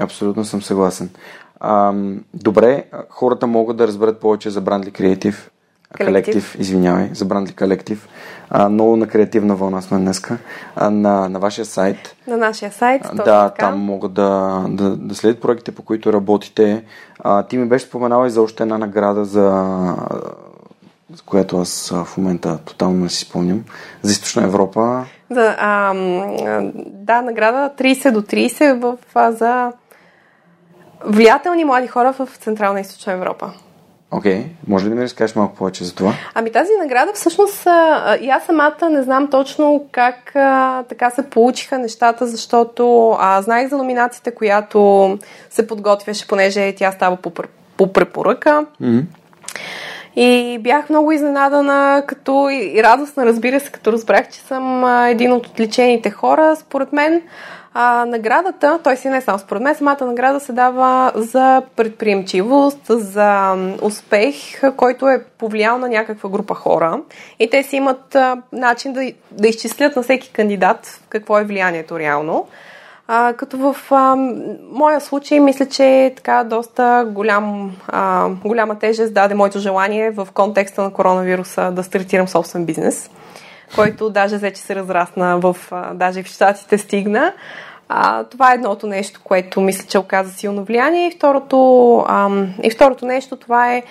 [0.01, 1.11] Абсолютно съм съгласен.
[1.61, 5.37] Ам, добре, хората могат да разберат повече за Brandly Creative
[5.99, 8.09] Колектив, извинявай, за Брандли Колектив.
[8.51, 10.39] А, много на креативна вълна сме днеска.
[10.77, 12.17] А, на, на вашия сайт.
[12.27, 13.67] На нашия сайт, а, Да, така.
[13.67, 16.85] там могат да, да, да следят проектите, по които работите.
[17.19, 19.67] А, ти ми беше споменала и за още една награда, за,
[21.15, 23.65] за която аз в момента тотално не си спомням.
[24.03, 25.05] За Източна Европа.
[25.31, 25.95] За, а,
[26.87, 29.73] да, награда 30 до 30 в, а, за
[31.07, 33.53] влиятелни млади хора в Централна и Източна Европа.
[34.17, 34.45] Окей, okay.
[34.69, 36.13] може ли да ми разкажеш малко повече за това?
[36.35, 41.31] Ами тази награда всъщност а, и аз самата не знам точно как а, така се
[41.31, 45.19] получиха нещата, защото а, знаех за номинацията, която
[45.51, 47.33] се подготвяше, понеже тя става по,
[47.77, 48.67] по препоръка.
[48.83, 49.05] Mm-hmm.
[50.17, 55.47] И бях много изненадана, като и радостна, разбира се, като разбрах, че съм един от
[55.47, 57.23] отличените хора, според мен.
[57.77, 63.57] А, наградата, той си не само според мен, самата награда се дава за предприемчивост, за
[63.83, 64.35] успех,
[64.77, 67.01] който е повлиял на някаква група хора.
[67.39, 71.99] И те си имат а, начин да, да изчислят на всеки кандидат какво е влиянието
[71.99, 72.47] реално.
[73.09, 74.17] А, като в а,
[74.71, 80.83] моя случай, мисля, че така доста голям, а, голяма тежест даде моето желание в контекста
[80.83, 83.11] на коронавируса да стартирам собствен бизнес,
[83.75, 85.57] който даже вече се разрасна в,
[85.95, 87.33] даже в щатите стигна.
[87.89, 91.07] А, това е едното нещо, което мисля, че оказа силно влияние.
[91.07, 92.31] И второто, а,
[92.63, 93.83] и второто нещо, това е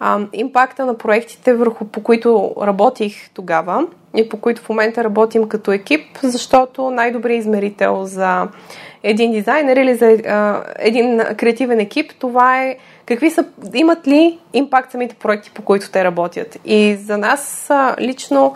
[0.00, 3.86] а, импакта на проектите, върху по които работих тогава
[4.16, 8.48] и по които в момента работим като екип, защото най-добрият измерител за
[9.02, 13.44] един дизайнер или за а, един креативен екип, това е какви са,
[13.74, 16.58] имат ли импакт самите проекти, по които те работят.
[16.64, 18.54] И за нас а, лично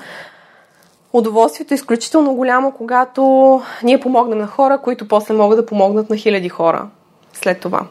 [1.12, 6.16] удоволствието е изключително голямо, когато ние помогнем на хора, които после могат да помогнат на
[6.16, 6.88] хиляди хора
[7.32, 7.86] след това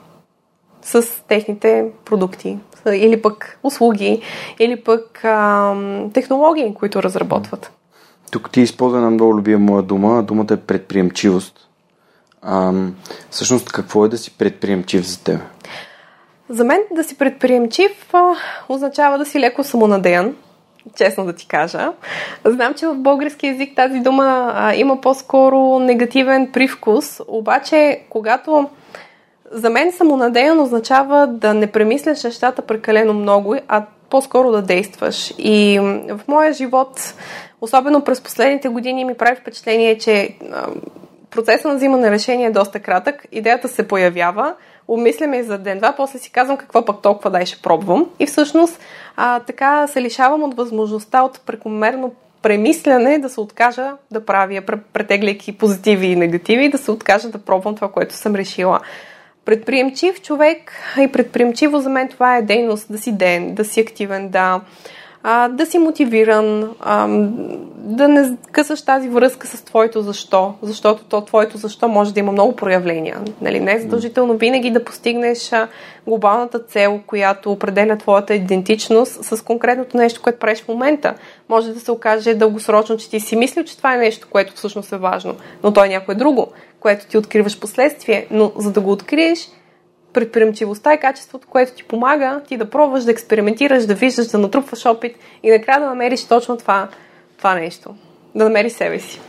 [0.86, 2.58] с техните продукти
[2.92, 4.22] или пък услуги,
[4.60, 5.76] или пък а,
[6.14, 7.72] технологии, които разработват.
[8.32, 10.24] Тук ти използва една много любима моя дума.
[10.24, 11.70] Думата е предприемчивост.
[12.42, 12.74] А,
[13.30, 15.42] всъщност, какво е да си предприемчив за теб?
[16.50, 18.36] За мен да си предприемчив а,
[18.70, 20.36] означава да си леко самонадеян,
[20.96, 21.92] честно да ти кажа.
[22.46, 28.70] Знам, че в български язик тази дума а, има по-скоро негативен привкус, обаче когато
[29.52, 35.34] за мен самонадеян означава да не премисляш нещата прекалено много, а по-скоро да действаш.
[35.38, 35.80] И
[36.10, 37.14] в моя живот,
[37.62, 40.36] особено през последните години, ми прави впечатление, че
[41.32, 43.26] процесът на взимане решение е доста кратък.
[43.32, 44.54] Идеята се появява,
[44.88, 48.10] обмисляме за ден-два, после си казвам какво пък толкова дай ще пробвам.
[48.20, 48.80] И всъщност
[49.16, 54.62] а, така се лишавам от възможността от прекомерно премисляне да се откажа да правя,
[54.94, 58.80] претегляйки позитиви и негативи, да се откажа да пробвам това, което съм решила.
[59.46, 64.30] Предприемчив човек и предприемчиво за мен това е дейност да си ден, да си активен,
[64.30, 64.62] да,
[65.28, 67.08] а, да си мотивиран, а,
[67.76, 72.32] да не късаш тази връзка с твоето защо, защото то твоето защо може да има
[72.32, 73.18] много проявления.
[73.42, 73.60] Нали?
[73.60, 75.52] Не е задължително винаги да постигнеш
[76.08, 81.14] глобалната цел, която определя твоята идентичност с конкретното нещо, което правиш в момента.
[81.50, 84.92] Може да се окаже дългосрочно, че ти си мислил, че това е нещо, което всъщност
[84.92, 86.48] е важно, но то е някое друго,
[86.80, 88.28] което ти откриваш последствие.
[88.32, 89.50] Но за да го откриеш,
[90.16, 94.86] предприемчивостта е качеството, което ти помага ти да пробваш, да експериментираш, да виждаш, да натрупваш
[94.86, 96.88] опит и накрая да намериш точно това,
[97.38, 97.96] това нещо.
[98.36, 99.22] Да намериш себе си.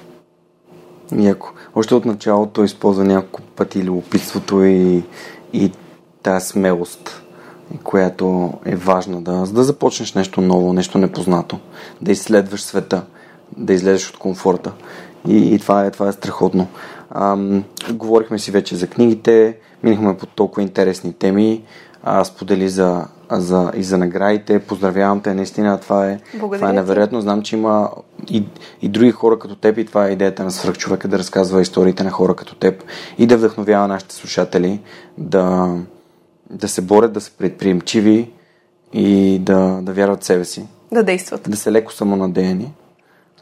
[1.19, 1.53] Яко.
[1.75, 5.03] Още от началото използва няколко пъти любопитството и,
[5.53, 5.73] и
[6.23, 7.23] тази смелост,
[7.83, 11.59] която е важна да, за да започнеш нещо ново, нещо непознато,
[12.01, 13.03] да изследваш света,
[13.57, 14.73] да излезеш от комфорта.
[15.29, 16.69] И, и това, е, това е страхотно.
[17.15, 19.57] Ам, говорихме си вече за книгите,
[19.87, 21.63] минахме по толкова интересни теми,
[22.03, 24.59] а, сподели за, за, и за наградите.
[24.59, 26.21] Поздравявам те, наистина това е,
[26.53, 27.21] това е невероятно.
[27.21, 27.91] Знам, че има
[28.31, 28.45] и,
[28.83, 32.11] и други хора като теб и това е идеята на свръхчовека да разказва историите на
[32.11, 32.85] хора като теб
[33.19, 34.81] и да вдъхновява нашите слушатели
[35.19, 35.75] да,
[36.51, 38.31] да се борят, да са предприемчиви
[38.93, 40.67] и да, да вярват в себе си.
[40.93, 41.51] Да действат.
[41.51, 42.73] Да са леко самонадеяни.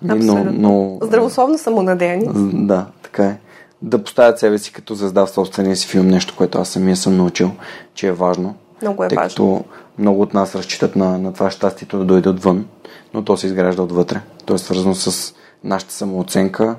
[0.09, 0.45] Абсолютно.
[0.45, 2.29] Но, но, Здравословно самонадеяни.
[2.67, 3.39] Да, така е
[3.85, 7.17] да поставят себе си като звезда в собствения си филм, нещо, което аз самия съм
[7.17, 7.51] научил,
[7.95, 8.55] че е важно.
[8.83, 9.29] Много е тъй важно.
[9.29, 9.65] Като
[9.99, 12.67] много от нас разчитат на, на това щастието да дойде отвън,
[13.15, 14.21] но то се изгражда отвътре.
[14.47, 15.35] То е свързано с
[15.65, 16.77] нашата самооценка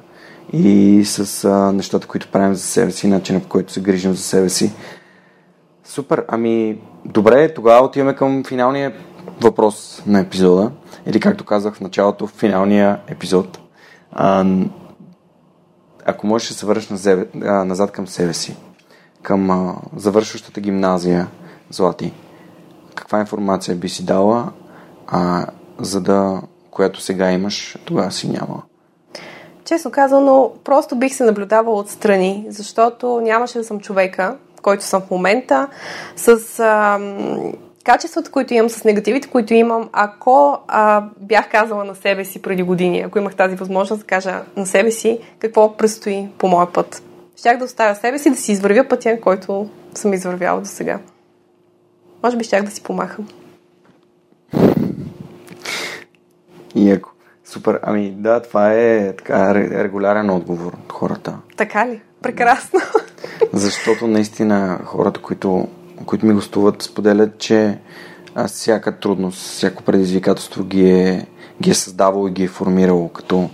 [0.54, 4.22] и с а, нещата, които правим за себе си, начинът по който се грижим за
[4.22, 4.74] себе си.
[5.84, 8.94] Супер, ами добре, тогава отиваме към финалния
[9.42, 10.72] въпрос на епизода.
[11.06, 13.60] Или както казах в началото, финалния епизод.
[14.12, 14.46] А,
[16.06, 16.90] ако можеш да се върнеш
[17.44, 18.58] назад към себе си,
[19.22, 21.28] към завършващата гимназия,
[21.70, 22.14] Злати,
[22.96, 24.52] каква информация би си дала,
[25.08, 25.46] а,
[25.80, 26.42] за да,
[26.72, 28.62] която сега имаш, тогава си няма?
[29.66, 35.12] Честно казано, просто бих се наблюдавала отстрани, защото нямаше да съм човека, който съм в
[35.12, 35.68] момента,
[36.16, 37.00] с а,
[37.86, 42.64] качествата, които имам, с негативите, които имам, ако а, бях казала на себе си преди
[42.64, 47.04] години, ако имах тази възможност да кажа на себе си какво предстои по моя път.
[47.38, 51.00] Щях да оставя себе си да си извървя пътя, който съм извървяла до сега.
[52.24, 53.28] Може би щях да си помахам.
[56.76, 57.12] И ако.
[57.46, 57.80] Супер.
[57.84, 61.38] Ами да, това е така регулярен отговор от хората.
[61.58, 62.02] Така ли?
[62.22, 62.80] Прекрасно.
[63.54, 65.68] Защото наистина хората, които
[66.06, 67.80] които ми гостуват, споделят, че
[68.48, 71.28] всяка трудност, всяко предизвикателство ги е,
[71.62, 73.50] ги е създавало и ги е формирало като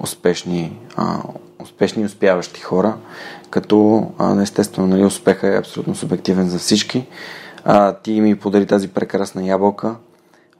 [0.00, 1.18] успешни, а,
[1.62, 2.96] успешни и успяващи хора,
[3.50, 7.06] като а, естествено нали, успеха е абсолютно субективен за всички.
[7.64, 9.94] А, ти ми подари тази прекрасна ябълка.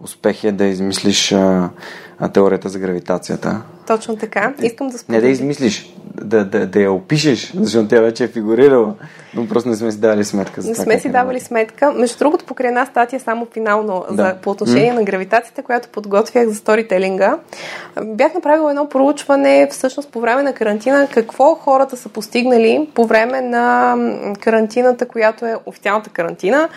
[0.01, 1.71] Успех е да измислиш а,
[2.19, 3.63] а, теорията за гравитацията.
[3.87, 4.55] Точно така.
[4.63, 5.19] Искам да спомня.
[5.19, 8.95] Не да измислиш, да, да, да я опишеш, защото тя вече е фигурирала,
[9.35, 10.85] но просто не сме си давали сметка за не това.
[10.85, 11.93] Сме си е давали сметка.
[11.93, 14.17] Между другото, покрай една статия само финално да.
[14.17, 14.95] за, по отношение mm.
[14.95, 17.39] на гравитацията, която подготвях за сторителинга,
[18.05, 23.41] бях направила едно проучване всъщност по време на карантина, какво хората са постигнали по време
[23.41, 23.97] на
[24.41, 26.69] карантината, която е официалната карантина,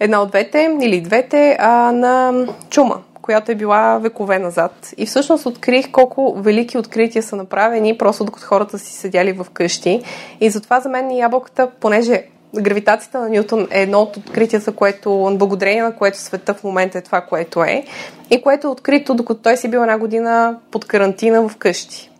[0.00, 4.94] една от двете или двете, а, на чума която е била векове назад.
[4.96, 10.02] И всъщност открих колко велики открития са направени, просто докато хората си седяли в къщи.
[10.40, 15.82] И затова за мен ябълката, понеже гравитацията на Ньютон е едно от откритията, което, благодарение
[15.82, 17.84] на което света в момента е това, което е,
[18.30, 22.10] и което е открито, докато той си бил една година под карантина в къщи.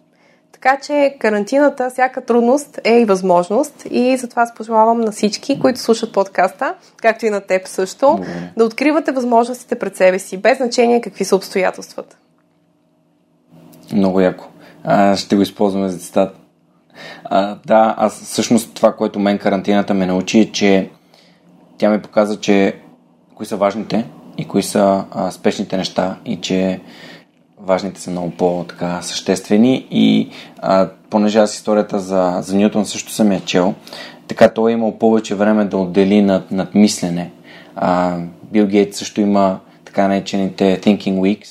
[0.60, 5.80] Така че карантината, всяка трудност е и възможност и затова аз пожелавам на всички, които
[5.80, 8.52] слушат подкаста, както и на теб също, Добре.
[8.56, 12.16] да откривате възможностите пред себе си, без значение какви са обстоятелствата.
[13.92, 14.44] Много яко.
[14.84, 16.36] А, ще го използваме за цитат.
[17.24, 20.90] А, да, аз всъщност това, което мен карантината ме научи е, че
[21.78, 22.76] тя ми показа, че
[23.34, 24.06] кои са важните
[24.38, 26.80] и кои са а, спешните неща и че
[27.60, 33.32] важните са много по-така съществени и а, понеже аз историята за, за Ньютон също съм
[33.32, 33.74] я чел,
[34.28, 37.30] така той е имал повече време да отдели над, над мислене.
[37.76, 41.48] А, Бил Гейт също има така наречените Thinking Weeks,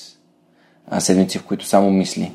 [0.90, 2.32] а, седмици, в които само мисли.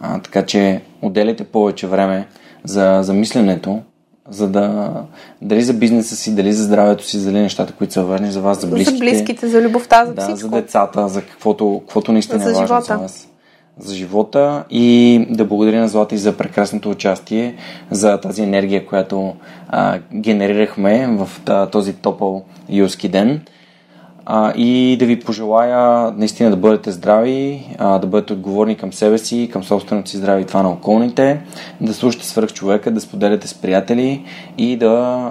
[0.00, 2.26] А, така че отделяйте повече време
[2.64, 3.82] за, за мисленето
[4.30, 4.92] за да
[5.42, 8.60] дали за бизнеса си, дали за здравето си, дали нещата, които са важни за вас,
[8.60, 8.98] за близките.
[8.98, 10.38] За близките, за любовта, за да, всичко.
[10.38, 12.84] за децата, за каквото, каквото наистина за е важно живота.
[12.84, 13.28] за вас.
[13.78, 17.54] За живота и да благодаря на Злати за прекрасното участие,
[17.90, 19.34] за тази енергия, която
[19.68, 21.30] а, генерирахме в
[21.70, 23.40] този топъл юлски ден
[24.30, 29.18] а, и да ви пожелая наистина да бъдете здрави, а, да бъдете отговорни към себе
[29.18, 31.40] си, към собственото си здраве и това на околните,
[31.80, 34.24] да слушате свръхчовека, да споделяте с приятели
[34.58, 34.86] и да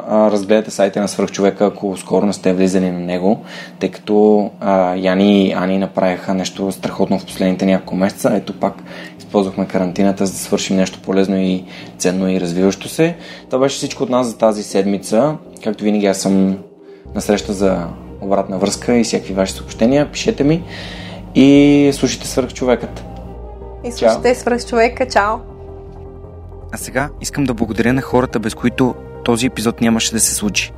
[0.07, 3.39] а, разгледате сайта на свръхчовека, ако скоро не сте влизали на него,
[3.79, 8.31] тъй като а, Яни и Ани направиха нещо страхотно в последните няколко месеца.
[8.33, 8.73] Ето пак
[9.19, 11.63] използвахме карантината, за да свършим нещо полезно и
[11.97, 13.15] ценно и развиващо се.
[13.49, 15.37] Това беше всичко от нас за тази седмица.
[15.63, 16.57] Както винаги аз съм
[17.15, 17.87] на среща за
[18.21, 20.11] обратна връзка и всякакви ваши съобщения.
[20.11, 20.63] Пишете ми
[21.35, 23.03] и слушайте свърхчовекът.
[23.83, 25.07] И слушайте свърхчовека.
[25.07, 25.35] Чао!
[26.71, 28.95] А сега искам да благодаря на хората, без които
[29.25, 30.71] този епизод нямаше да се случи.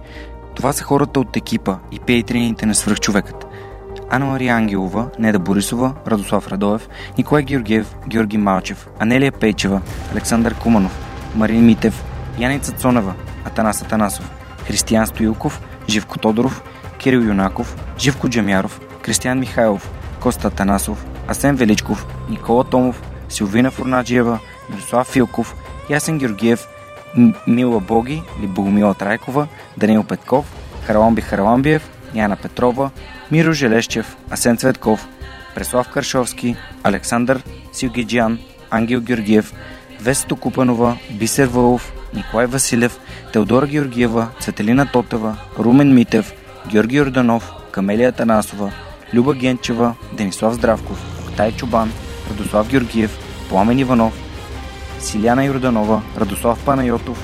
[0.56, 3.45] Това са хората от екипа и пейтрините на свръхчовекът.
[4.10, 10.99] Анна Мария Ангелова, Неда Борисова, Радослав Радоев, Николай Георгиев, Георги Малчев, Анелия Пейчева, Александър Куманов,
[11.36, 12.03] Марин Митев,
[12.40, 13.14] Яница Цонева,
[13.45, 14.32] Атанас Атанасов,
[14.66, 16.64] Християн Стоилков, Живко Тодоров,
[17.00, 19.90] Кирил Юнаков, Живко Джамяров, Кристиян Михайлов,
[20.20, 24.40] Коста Танасов, Асен Величков, Никола Томов, Силвина Фурнаджиева,
[24.70, 25.56] Мирослав Филков,
[25.90, 26.68] Ясен Георгиев,
[27.48, 29.48] Мила Боги или Богомила Трайкова,
[29.78, 30.46] Данил Петков,
[30.86, 32.92] Хараламби Хараламбиев, Яна Петрова,
[33.32, 35.08] Миро Желещев, Асен Цветков,
[35.56, 38.40] Преслав Каршовски, Александър Силгиджан,
[38.72, 39.54] Ангел Георгиев,
[40.02, 43.00] Весто Купанова, Бисер Вълов, Николай Василев,
[43.34, 46.34] Теодора Георгиева, Цветелина Тотева, Румен Митев,
[46.68, 48.72] Георги Йорданов, Камелия Танасова,
[49.14, 51.91] Люба Генчева, Денислав Здравков, Октай Чубан,
[52.31, 53.18] Радослав Георгиев,
[53.49, 54.14] Пламен Иванов,
[54.99, 57.18] Силяна Йорданова, Радослав Панайотов,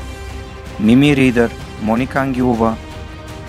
[0.79, 1.51] Мими Ридър,
[1.81, 2.75] Моника Ангелова,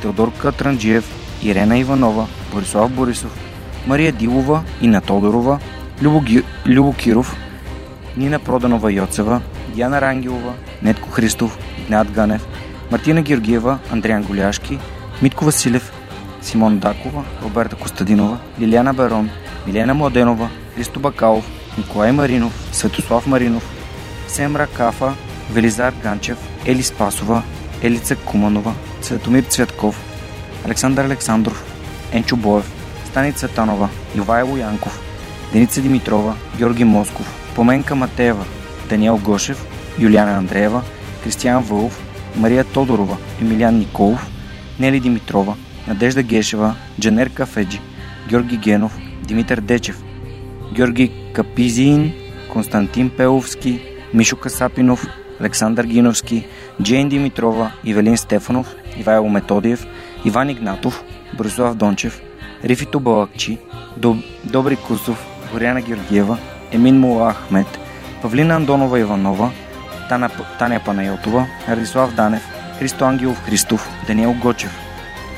[0.03, 1.05] Теодор Катранджиев,
[1.43, 3.39] Ирена Иванова, Борислав Борисов,
[3.87, 5.59] Мария Дилова, Ина Тодорова,
[6.03, 6.43] Любо, Ги...
[6.67, 7.37] Любо Киров,
[8.17, 9.41] Нина Проданова Йоцева,
[9.75, 10.53] Диана Рангелова,
[10.83, 12.47] Нетко Христов, Игнат Ганев,
[12.91, 14.79] Мартина Георгиева, Андриан Голяшки,
[15.23, 15.93] Митко Василев,
[16.43, 19.31] Симон Дакова, Роберта Костадинова, Лиляна Барон,
[19.67, 21.45] Милена Младенова, Христо Бакалов,
[21.79, 23.63] Николай Маринов, Светослав Маринов,
[24.29, 25.15] Семра Кафа,
[25.53, 27.43] Велизар Ганчев, Ели Спасова,
[27.83, 30.01] Елица Куманова, Светомир Цветков,
[30.65, 31.65] Александър Александров,
[32.13, 32.73] Енчо Боев,
[33.05, 35.01] Стани Цветанова, Ивайло Янков,
[35.53, 38.45] Деница Димитрова, Георги Москов, Поменка Матеева,
[38.89, 39.67] Даниел Гошев,
[39.99, 40.83] Юлиана Андреева,
[41.25, 42.03] Кристиян Вълов,
[42.37, 44.31] Мария Тодорова, Емилиан Николов,
[44.81, 45.57] Нели Димитрова,
[45.89, 47.81] Надежда Гешева, Джанер Кафеджи,
[48.29, 50.03] Георги Генов, Димитър Дечев,
[50.73, 52.13] Георги Капизин,
[52.53, 53.81] Константин Пеловски,
[54.15, 55.07] Мишо Касапинов,
[55.41, 56.47] Александър Гиновски,
[56.83, 59.87] Джейн Димитрова, Ивелин Стефанов, Ивайло Методиев,
[60.25, 61.05] Иван Игнатов,
[61.37, 62.21] Борислав Дончев,
[62.65, 63.59] Рифито Балакчи,
[63.97, 64.17] Доб...
[64.45, 66.39] Добри Курсов, Горяна Георгиева,
[66.73, 67.79] Емин Мула Ахмет,
[68.23, 69.51] Павлина Андонова Иванова,
[70.59, 74.71] Таня Панайотова, Радислав Данев, Христо Ангелов Христов, Даниел Гочев,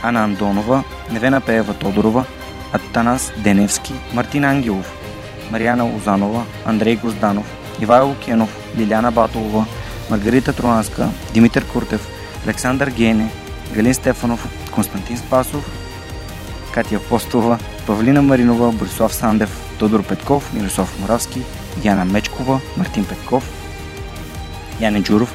[0.02, 2.24] Ана Андонова, Невена Пеева Тодорова,
[2.72, 4.92] Атанас Деневски, Мартин Ангелов,
[5.50, 7.46] Марияна Лозанова, Андрей Гозданов,
[7.80, 9.66] Ивайло Кенов, Лиляна Батолова,
[10.10, 12.08] Маргарита Троанска, Димитър Куртев,
[12.46, 13.30] Александър Гене,
[13.74, 15.70] Галин Стефанов, Константин Спасов,
[16.74, 21.42] Катя Постова, Павлина Маринова, Борислав Сандев, Тодор Петков, Мирослав Моравски,
[21.84, 23.50] Яна Мечкова, Мартин Петков,
[24.80, 25.34] Яне Джуров,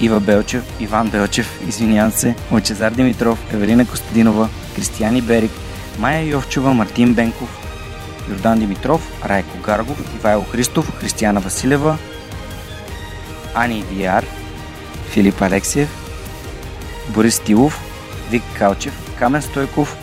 [0.00, 5.50] Ива Белчев, Иван Белчев, извинявам се, Лъчезар Димитров, Евелина Костадинова, Кристияни Берик,
[5.98, 7.58] Майя Йовчева, Мартин Бенков,
[8.30, 11.98] Йордан Димитров, Райко Гаргов, Ивайло Христов, Християна Василева,
[13.54, 14.24] Ани Виар,
[15.10, 15.88] Филип Алексиев,
[17.08, 17.80] Борис Тилов,
[18.30, 19.96] Вик Калчев, Камен Стойков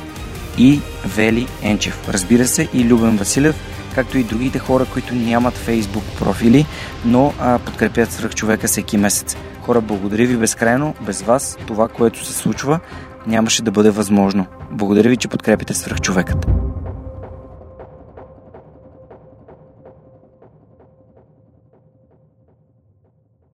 [0.57, 2.09] и Вели Енчев.
[2.09, 3.55] Разбира се и Любен Василев,
[3.95, 6.65] както и другите хора, които нямат фейсбук профили,
[7.05, 9.37] но а, подкрепят свръх човека всеки месец.
[9.67, 10.95] Хора, благодаря ви безкрайно.
[11.01, 12.79] Без вас това, което се случва,
[13.27, 14.45] нямаше да бъде възможно.
[14.71, 16.47] Благодаря ви, че подкрепите свръх човекът.